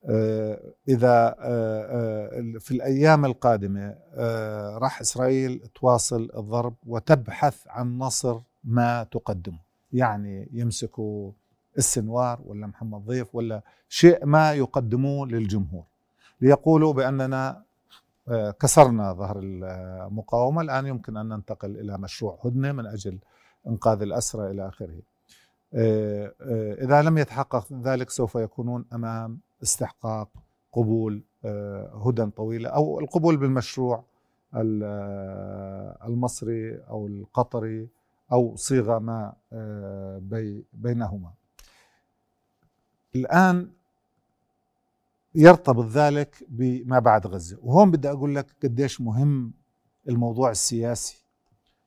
آه، 0.05 0.59
إذا 0.89 1.35
آه، 1.39 1.83
آه، 2.39 2.57
في 2.59 2.71
الأيام 2.71 3.25
القادمة 3.25 3.95
آه، 4.13 4.77
راح 4.77 5.01
إسرائيل 5.01 5.59
تواصل 5.75 6.29
الضرب 6.37 6.75
وتبحث 6.85 7.67
عن 7.67 7.97
نصر 7.97 8.39
ما 8.63 9.03
تقدمه 9.03 9.59
يعني 9.93 10.49
يمسكوا 10.53 11.31
السنوار 11.79 12.39
ولا 12.45 12.67
محمد 12.67 13.05
ضيف 13.05 13.35
ولا 13.35 13.61
شيء 13.89 14.25
ما 14.25 14.53
يقدموه 14.53 15.27
للجمهور. 15.27 15.83
ليقولوا 16.41 16.93
بأننا 16.93 17.61
آه، 18.27 18.51
كسرنا 18.51 19.13
ظهر 19.13 19.39
المقاومة. 19.43 20.61
الآن 20.61 20.85
يمكن 20.87 21.17
أن 21.17 21.29
ننتقل 21.29 21.79
إلى 21.79 21.97
مشروع 21.97 22.39
هدنة 22.45 22.71
من 22.71 22.85
أجل 22.85 23.17
إنقاذ 23.67 24.01
الأسرى 24.01 24.51
إلى 24.51 24.67
آخره. 24.67 24.99
آه، 25.73 26.33
آه، 26.41 26.73
إذا 26.73 27.01
لم 27.01 27.17
يتحقق 27.17 27.73
ذلك 27.73 28.09
سوف 28.09 28.35
يكونون 28.35 28.85
أمام 28.93 29.39
استحقاق 29.63 30.29
قبول 30.73 31.21
هدى 32.05 32.25
طويلة 32.25 32.69
أو 32.69 32.99
القبول 32.99 33.37
بالمشروع 33.37 34.03
ال- 34.55 34.83
المصري 36.07 36.77
أو 36.89 37.07
القطري 37.07 37.87
أو 38.31 38.55
صيغة 38.55 38.99
ما 38.99 39.33
بي- 40.21 40.63
بينهما. 40.73 41.29
الآن 43.15 43.69
يرتبط 45.35 45.85
ذلك 45.85 46.43
بما 46.49 46.99
بعد 46.99 47.27
غزة. 47.27 47.57
وهون 47.61 47.91
بدي 47.91 48.09
أقول 48.09 48.35
لك 48.35 48.45
قديش 48.63 49.01
مهم 49.01 49.53
الموضوع 50.09 50.51
السياسي 50.51 51.25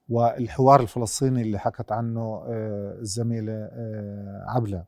والحوار 0.09 0.81
الفلسطيني 0.81 1.43
اللي 1.43 1.59
حكت 1.59 1.93
عنه 1.93 2.45
آه، 2.47 2.99
الزميلة 3.01 3.53
آه، 3.53 4.45
عبلة. 4.49 4.85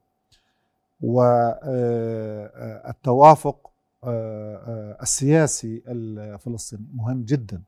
والتوافق 2.84 3.70
السياسي 5.02 5.82
الفلسطيني 5.86 6.86
مهم 6.94 7.24
جدا 7.24 7.62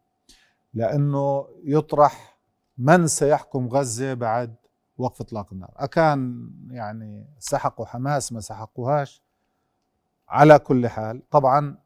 لأنه 0.75 1.47
يطرح 1.65 2.39
من 2.79 3.07
سيحكم 3.07 3.69
غزة 3.69 4.15
بعد 4.15 4.55
وقف 4.99 5.21
إطلاق 5.21 5.53
النار 5.53 5.71
أكان 5.77 6.51
يعني 6.71 7.27
سحقوا 7.39 7.87
حماس 7.87 8.33
ما 8.33 8.41
سحقوهاش 8.41 9.23
على 10.29 10.59
كل 10.59 10.89
حال 10.89 11.31
طبعا 11.31 11.77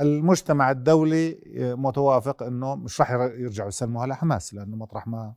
المجتمع 0.00 0.70
الدولي 0.70 1.38
متوافق 1.56 2.42
إنه 2.42 2.74
مش 2.74 3.00
راح 3.00 3.10
يرجعوا 3.10 3.68
يسلموا 3.68 4.02
على 4.02 4.16
حماس 4.16 4.54
لأنه 4.54 4.76
مطرح 4.76 5.06
ما 5.06 5.34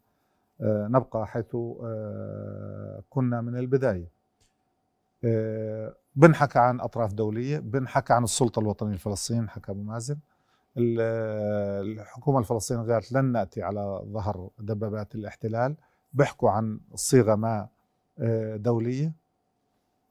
آه، 0.61 0.87
نبقى 0.87 1.27
حيث 1.27 1.55
آه، 1.55 3.03
كنا 3.09 3.41
من 3.41 3.57
البداية. 3.57 4.11
آه، 5.23 5.95
بنحكى 6.15 6.59
عن 6.59 6.79
أطراف 6.81 7.13
دولية، 7.13 7.59
بنحكى 7.59 8.13
عن 8.13 8.23
السلطة 8.23 8.59
الوطنية 8.59 8.93
الفلسطينيه 8.93 9.47
حكى 9.47 9.71
أبو 9.71 9.83
مازن. 9.83 10.17
ال- 10.77 11.01
الحكومة 11.99 12.39
الفلسطينية 12.39 12.93
قالت 12.93 13.11
لن 13.11 13.25
نأتي 13.25 13.63
على 13.63 14.01
ظهر 14.05 14.49
دبابات 14.59 15.15
الاحتلال، 15.15 15.75
بيحكوا 16.17 16.49
عن 16.49 16.80
صيغة 16.95 17.36
ما 17.36 17.67
آه، 18.19 18.56
دولية. 18.56 19.13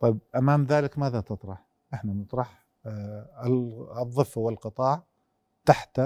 طيب 0.00 0.18
أمام 0.36 0.64
ذلك 0.64 0.98
ماذا 0.98 1.20
تطرح؟ 1.20 1.66
إحنا 1.94 2.12
نطرح 2.12 2.66
آه، 2.86 4.02
الضفة 4.02 4.40
والقطاع 4.40 5.02
تحت 5.64 6.00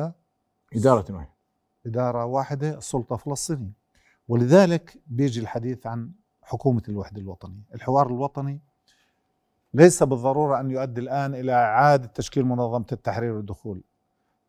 إدارة 0.74 1.12
واحدة. 1.12 1.32
إدارة 1.86 2.24
واحدة 2.24 2.78
السلطة 2.78 3.16
فلسطينية. 3.16 3.72
ولذلك 4.28 4.98
بيجي 5.06 5.40
الحديث 5.40 5.86
عن 5.86 6.12
حكومة 6.42 6.82
الوحدة 6.88 7.20
الوطنية. 7.20 7.62
الحوار 7.74 8.06
الوطني 8.06 8.60
ليس 9.74 10.02
بالضرورة 10.02 10.60
أن 10.60 10.70
يؤدي 10.70 11.00
الآن 11.00 11.34
إلى 11.34 11.52
إعادة 11.52 12.06
تشكيل 12.06 12.44
منظمة 12.44 12.86
التحرير 12.92 13.32
والدخول. 13.32 13.82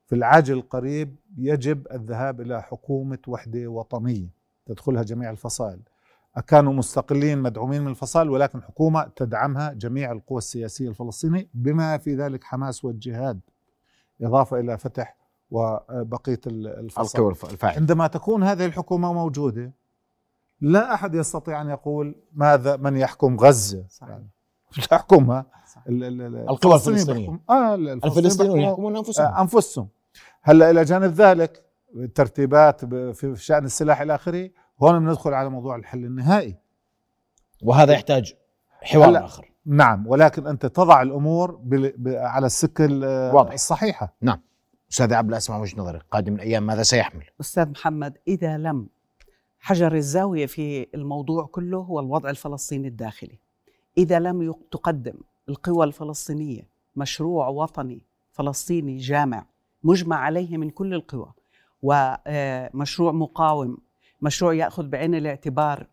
في 0.07 0.15
العاجل 0.15 0.53
القريب 0.53 1.15
يجب 1.37 1.87
الذهاب 1.91 2.41
إلى 2.41 2.61
حكومة 2.61 3.19
وحدة 3.27 3.67
وطنية. 3.67 4.40
تدخلها 4.65 5.03
جميع 5.03 5.29
الفصائل. 5.29 5.79
كانوا 6.47 6.73
مستقلين 6.73 7.37
مدعومين 7.37 7.81
من 7.81 7.87
الفصائل 7.87 8.29
ولكن 8.29 8.61
حكومة 8.63 9.03
تدعمها 9.15 9.73
جميع 9.73 10.11
القوى 10.11 10.37
السياسية 10.37 10.89
الفلسطينية 10.89 11.47
بما 11.53 11.97
في 11.97 12.15
ذلك 12.15 12.43
حماس 12.43 12.85
والجهاد. 12.85 13.39
إضافة 14.21 14.59
إلى 14.59 14.77
فتح 14.77 15.17
وبقية 15.51 16.39
الفصائل. 16.47 17.27
الفاعل 17.51 17.75
عندما 17.75 18.07
تكون 18.07 18.43
هذه 18.43 18.65
الحكومة 18.65 19.13
موجودة 19.13 19.71
لا 20.61 20.93
أحد 20.93 21.15
يستطيع 21.15 21.61
أن 21.61 21.69
يقول 21.69 22.15
ماذا 22.33 22.75
من 22.75 22.97
يحكم 22.97 23.37
غزة. 23.37 23.85
يعني 24.01 24.27
ال- 25.87 26.03
ال- 26.03 26.35
القوى 26.49 26.75
الفلسطينية. 26.75 27.39
آه 27.49 27.75
ال- 27.75 27.89
الفلسطينيون 27.89 28.59
يحكمون 28.61 28.97
أنفسهم. 28.97 29.25
آه، 29.25 29.41
أنفسهم. 29.41 29.87
هلأ 30.41 30.69
إلى 30.69 30.83
جانب 30.83 31.11
ذلك 31.13 31.65
الترتيبات 31.95 32.85
ب- 32.85 33.11
في 33.11 33.35
شأن 33.35 33.65
السلاح 33.65 34.01
إلى 34.01 34.15
آخره 34.15 34.49
هون 34.83 34.99
بندخل 34.99 35.33
على 35.33 35.49
موضوع 35.49 35.75
الحل 35.75 36.05
النهائي 36.05 36.55
وهذا 37.63 37.93
يحتاج 37.93 38.33
حوار. 38.81 39.25
آخر 39.25 39.51
نعم 39.65 40.07
ولكن 40.07 40.47
أنت 40.47 40.65
تضع 40.65 41.01
الأمور 41.01 41.61
على 42.07 42.45
السكة 42.45 42.85
ال- 42.85 43.35
واضح. 43.35 43.53
الصحيحة 43.53 44.13
نعم. 44.21 44.41
أستاذ 44.91 45.13
عبد 45.13 45.33
اسمع 45.33 45.57
وجهة 45.57 45.79
نظرك 45.81 46.05
قادم 46.11 46.35
الأيام 46.35 46.65
ماذا 46.65 46.83
سيحمل؟ 46.83 47.23
أستاذ 47.41 47.69
محمد 47.69 48.17
إذا 48.27 48.57
لم 48.57 48.87
حجر 49.59 49.95
الزاوية 49.95 50.45
في 50.45 50.87
الموضوع 50.95 51.45
كله 51.45 51.77
هو 51.77 51.99
الوضع 51.99 52.29
الفلسطيني 52.29 52.87
الداخلي 52.87 53.39
إذا 53.97 54.19
لم 54.19 54.53
تقدم 54.71 55.13
القوى 55.49 55.85
الفلسطينية 55.85 56.67
مشروع 56.95 57.47
وطني 57.47 58.05
فلسطيني 58.31 58.97
جامع 58.97 59.45
مجمع 59.83 60.15
عليه 60.15 60.57
من 60.57 60.69
كل 60.69 60.93
القوى 60.93 61.33
ومشروع 61.81 63.11
مقاوم 63.11 63.77
مشروع 64.21 64.53
يأخذ 64.53 64.87
بعين 64.87 65.15
الاعتبار 65.15 65.87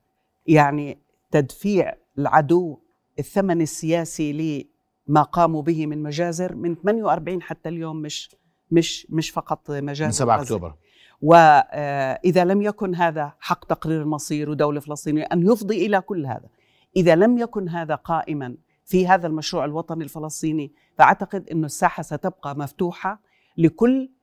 يعني 0.47 0.99
تدفيع 1.30 1.95
العدو 2.18 2.78
الثمن 3.18 3.61
السياسي 3.61 4.66
لما 5.09 5.22
قاموا 5.22 5.62
به 5.62 5.86
من 5.86 6.03
مجازر 6.03 6.55
من 6.55 6.74
48 6.74 7.43
حتى 7.43 7.68
اليوم 7.68 7.97
مش 7.97 8.36
مش 8.70 9.07
مش 9.11 9.30
فقط 9.30 9.70
مجازر 9.70 10.05
من 10.07 10.12
7 10.12 10.36
غزة. 10.36 10.43
أكتوبر 10.43 10.74
وإذا 11.22 12.45
لم 12.45 12.62
يكن 12.62 12.95
هذا 12.95 13.32
حق 13.41 13.64
تقرير 13.64 14.03
المصير 14.03 14.51
ودولة 14.51 14.80
فلسطينية 14.80 15.22
أن 15.22 15.47
يفضي 15.47 15.86
إلى 15.86 16.01
كل 16.01 16.26
هذا 16.26 16.49
إذا 16.97 17.14
لم 17.14 17.39
يكن 17.39 17.68
هذا 17.68 17.95
قائما 17.95 18.57
في 18.84 19.07
هذا 19.09 19.26
المشروع 19.26 19.64
الوطني 19.64 20.05
الفلسطيني 20.05 20.72
فأعتقد 20.99 21.49
أن 21.49 21.64
الساحة 21.64 22.03
ستبقى 22.03 22.57
مفتوحة 22.57 23.20
لكل 23.59 24.03
آه، 24.03 24.17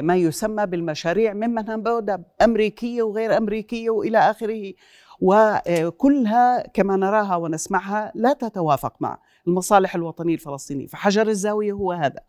ما 0.00 0.16
يسمى 0.16 0.66
بالمشاريع 0.66 1.32
ممن 1.32 1.82
بعد 1.82 2.24
أمريكية 2.42 3.02
وغير 3.02 3.36
أمريكية 3.36 3.90
وإلى 3.90 4.18
آخره. 4.18 4.72
وكلها 5.20 6.66
كما 6.66 6.96
نراها 6.96 7.36
ونسمعها 7.36 8.12
لا 8.14 8.32
تتوافق 8.32 8.94
مع 9.00 9.18
المصالح 9.46 9.94
الوطنية 9.94 10.34
الفلسطينية. 10.34 10.86
فحجر 10.86 11.28
الزاوية 11.28 11.72
هو 11.72 11.92
هذا. 11.92 12.20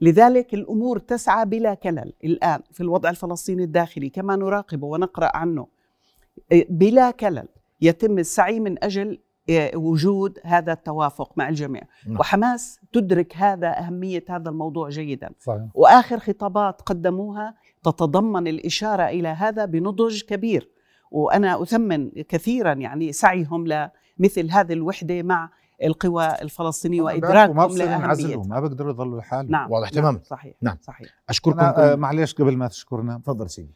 لذلك 0.00 0.54
الأمور 0.54 0.98
تسعى 0.98 1.46
بلا 1.46 1.74
كلل 1.74 2.12
الآن 2.24 2.60
في 2.72 2.80
الوضع 2.80 3.10
الفلسطيني 3.10 3.64
الداخلي 3.64 4.08
كما 4.08 4.36
نراقبه 4.36 4.86
ونقرأ 4.86 5.36
عنه. 5.36 5.66
إيه، 6.52 6.66
بلا 6.70 7.10
كلل 7.10 7.48
يتم 7.80 8.18
السعي 8.18 8.60
من 8.60 8.78
إيه، 8.78 9.18
وجود 9.74 10.38
هذا 10.44 10.72
التوافق 10.72 11.32
مع 11.36 11.48
الجميع. 11.48 11.82
نعم. 12.06 12.20
وحماس 12.20 12.80
تدرك 12.92 13.36
هذا 13.36 13.78
أهمية 13.78 14.24
هذا 14.28 14.48
الموضوع 14.50 14.88
جيدا. 14.88 15.30
صحيح. 15.40 15.66
وآخر 15.74 16.18
خطابات 16.18 16.80
قدموها 16.82 17.54
تتضمن 17.84 18.46
الإشارة 18.48 19.02
إلى 19.02 19.28
هذا 19.28 19.64
بنضج 19.64 20.22
كبير. 20.22 20.70
وأنا 21.10 21.62
أثمن 21.62 22.10
كثيرا 22.10 22.72
يعني 22.72 23.12
سعيهم 23.12 23.66
لمثل 23.66 24.50
هذه 24.50 24.72
الوحدة 24.72 25.22
مع 25.22 25.50
القوى 25.84 26.26
الفلسطينية 26.42 27.02
وإدراكهم 27.02 27.76
لأهميتها. 27.76 28.42
ما 28.48 28.60
بيقدروا 28.60 28.90
يضلوا 28.92 29.18
لحالهم 29.20 29.50
نعم. 29.50 29.70
واضح 29.72 29.92
نعم، 29.92 30.02
تماماً. 30.02 30.20
صحيح 30.24 30.54
نعم. 30.62 30.76
صحيح. 30.82 31.08
أشكركم 31.28 31.60
أنا 31.60 31.94
كل- 31.94 32.00
معلش 32.00 32.34
قبل 32.34 32.56
ما 32.56 32.68
تشكرنا 32.68 33.18
تفضل 33.24 33.50
سيدي. 33.50 33.74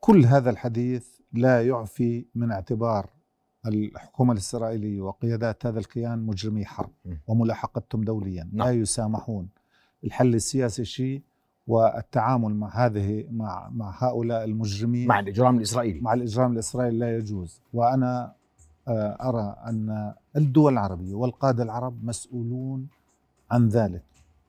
كل 0.00 0.24
هذا 0.24 0.50
الحديث 0.50 1.06
لا 1.32 1.66
يعفي 1.66 2.26
من 2.34 2.52
اعتبار 2.52 3.06
الحكومة 3.66 4.32
الإسرائيلية 4.32 5.00
وقيادات 5.00 5.66
هذا 5.66 5.78
الكيان 5.78 6.26
مجرمي 6.26 6.64
حرب. 6.64 6.90
وملاحقتهم 7.26 8.04
دوليا. 8.04 8.48
نعم. 8.52 8.68
لا 8.68 8.72
يسامحون. 8.74 9.48
الحل 10.04 10.34
السياسي 10.34 10.84
شيء 10.84 11.22
والتعامل 11.66 12.54
مع 12.54 12.86
هذه 12.86 13.26
مع 13.30 13.68
مع 13.70 13.94
هؤلاء 13.98 14.44
المجرمين 14.44 15.08
مع 15.08 15.20
الإجرام 15.20 15.56
الإسرائيلي. 15.56 16.00
مع 16.00 16.12
الإجرام 16.14 16.52
الإسرائيلي 16.52 16.98
لا 16.98 17.16
يجوز. 17.16 17.60
وأنا 17.72 18.32
آه، 18.88 19.16
أرى 19.28 19.56
أن 19.66 20.14
الدول 20.36 20.72
العربية 20.72 21.14
والقادة 21.14 21.62
العرب 21.62 22.04
مسؤولون 22.04 22.88
عن 23.50 23.68
ذلك. 23.68 24.02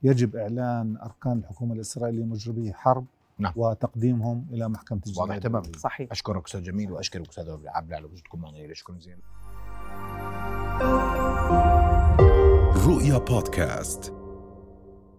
يجب 0.03 0.35
إعلان 0.35 0.97
أركان 0.97 1.37
الحكومة 1.37 1.73
الإسرائيلية 1.73 2.23
مجرمي 2.23 2.73
حرب 2.73 3.05
نعم. 3.39 3.53
وتقديمهم 3.55 4.47
إلى 4.51 4.69
محكمة 4.69 5.01
الجناية 5.07 5.29
واضح 5.29 5.37
تماما. 5.37 5.71
صحيح 5.77 6.11
أشكرك 6.11 6.45
أستاذ 6.45 6.63
جميل 6.63 6.91
وأشكرك 6.91 7.29
أستاذ 7.29 7.57
عبد 7.67 7.93
على 7.93 8.05
وجودكم 8.05 8.41
معنا 8.41 8.73
شكرا 8.73 8.95
جزيلا 8.95 9.17
رؤيا 12.87 13.17
بودكاست 13.17 14.13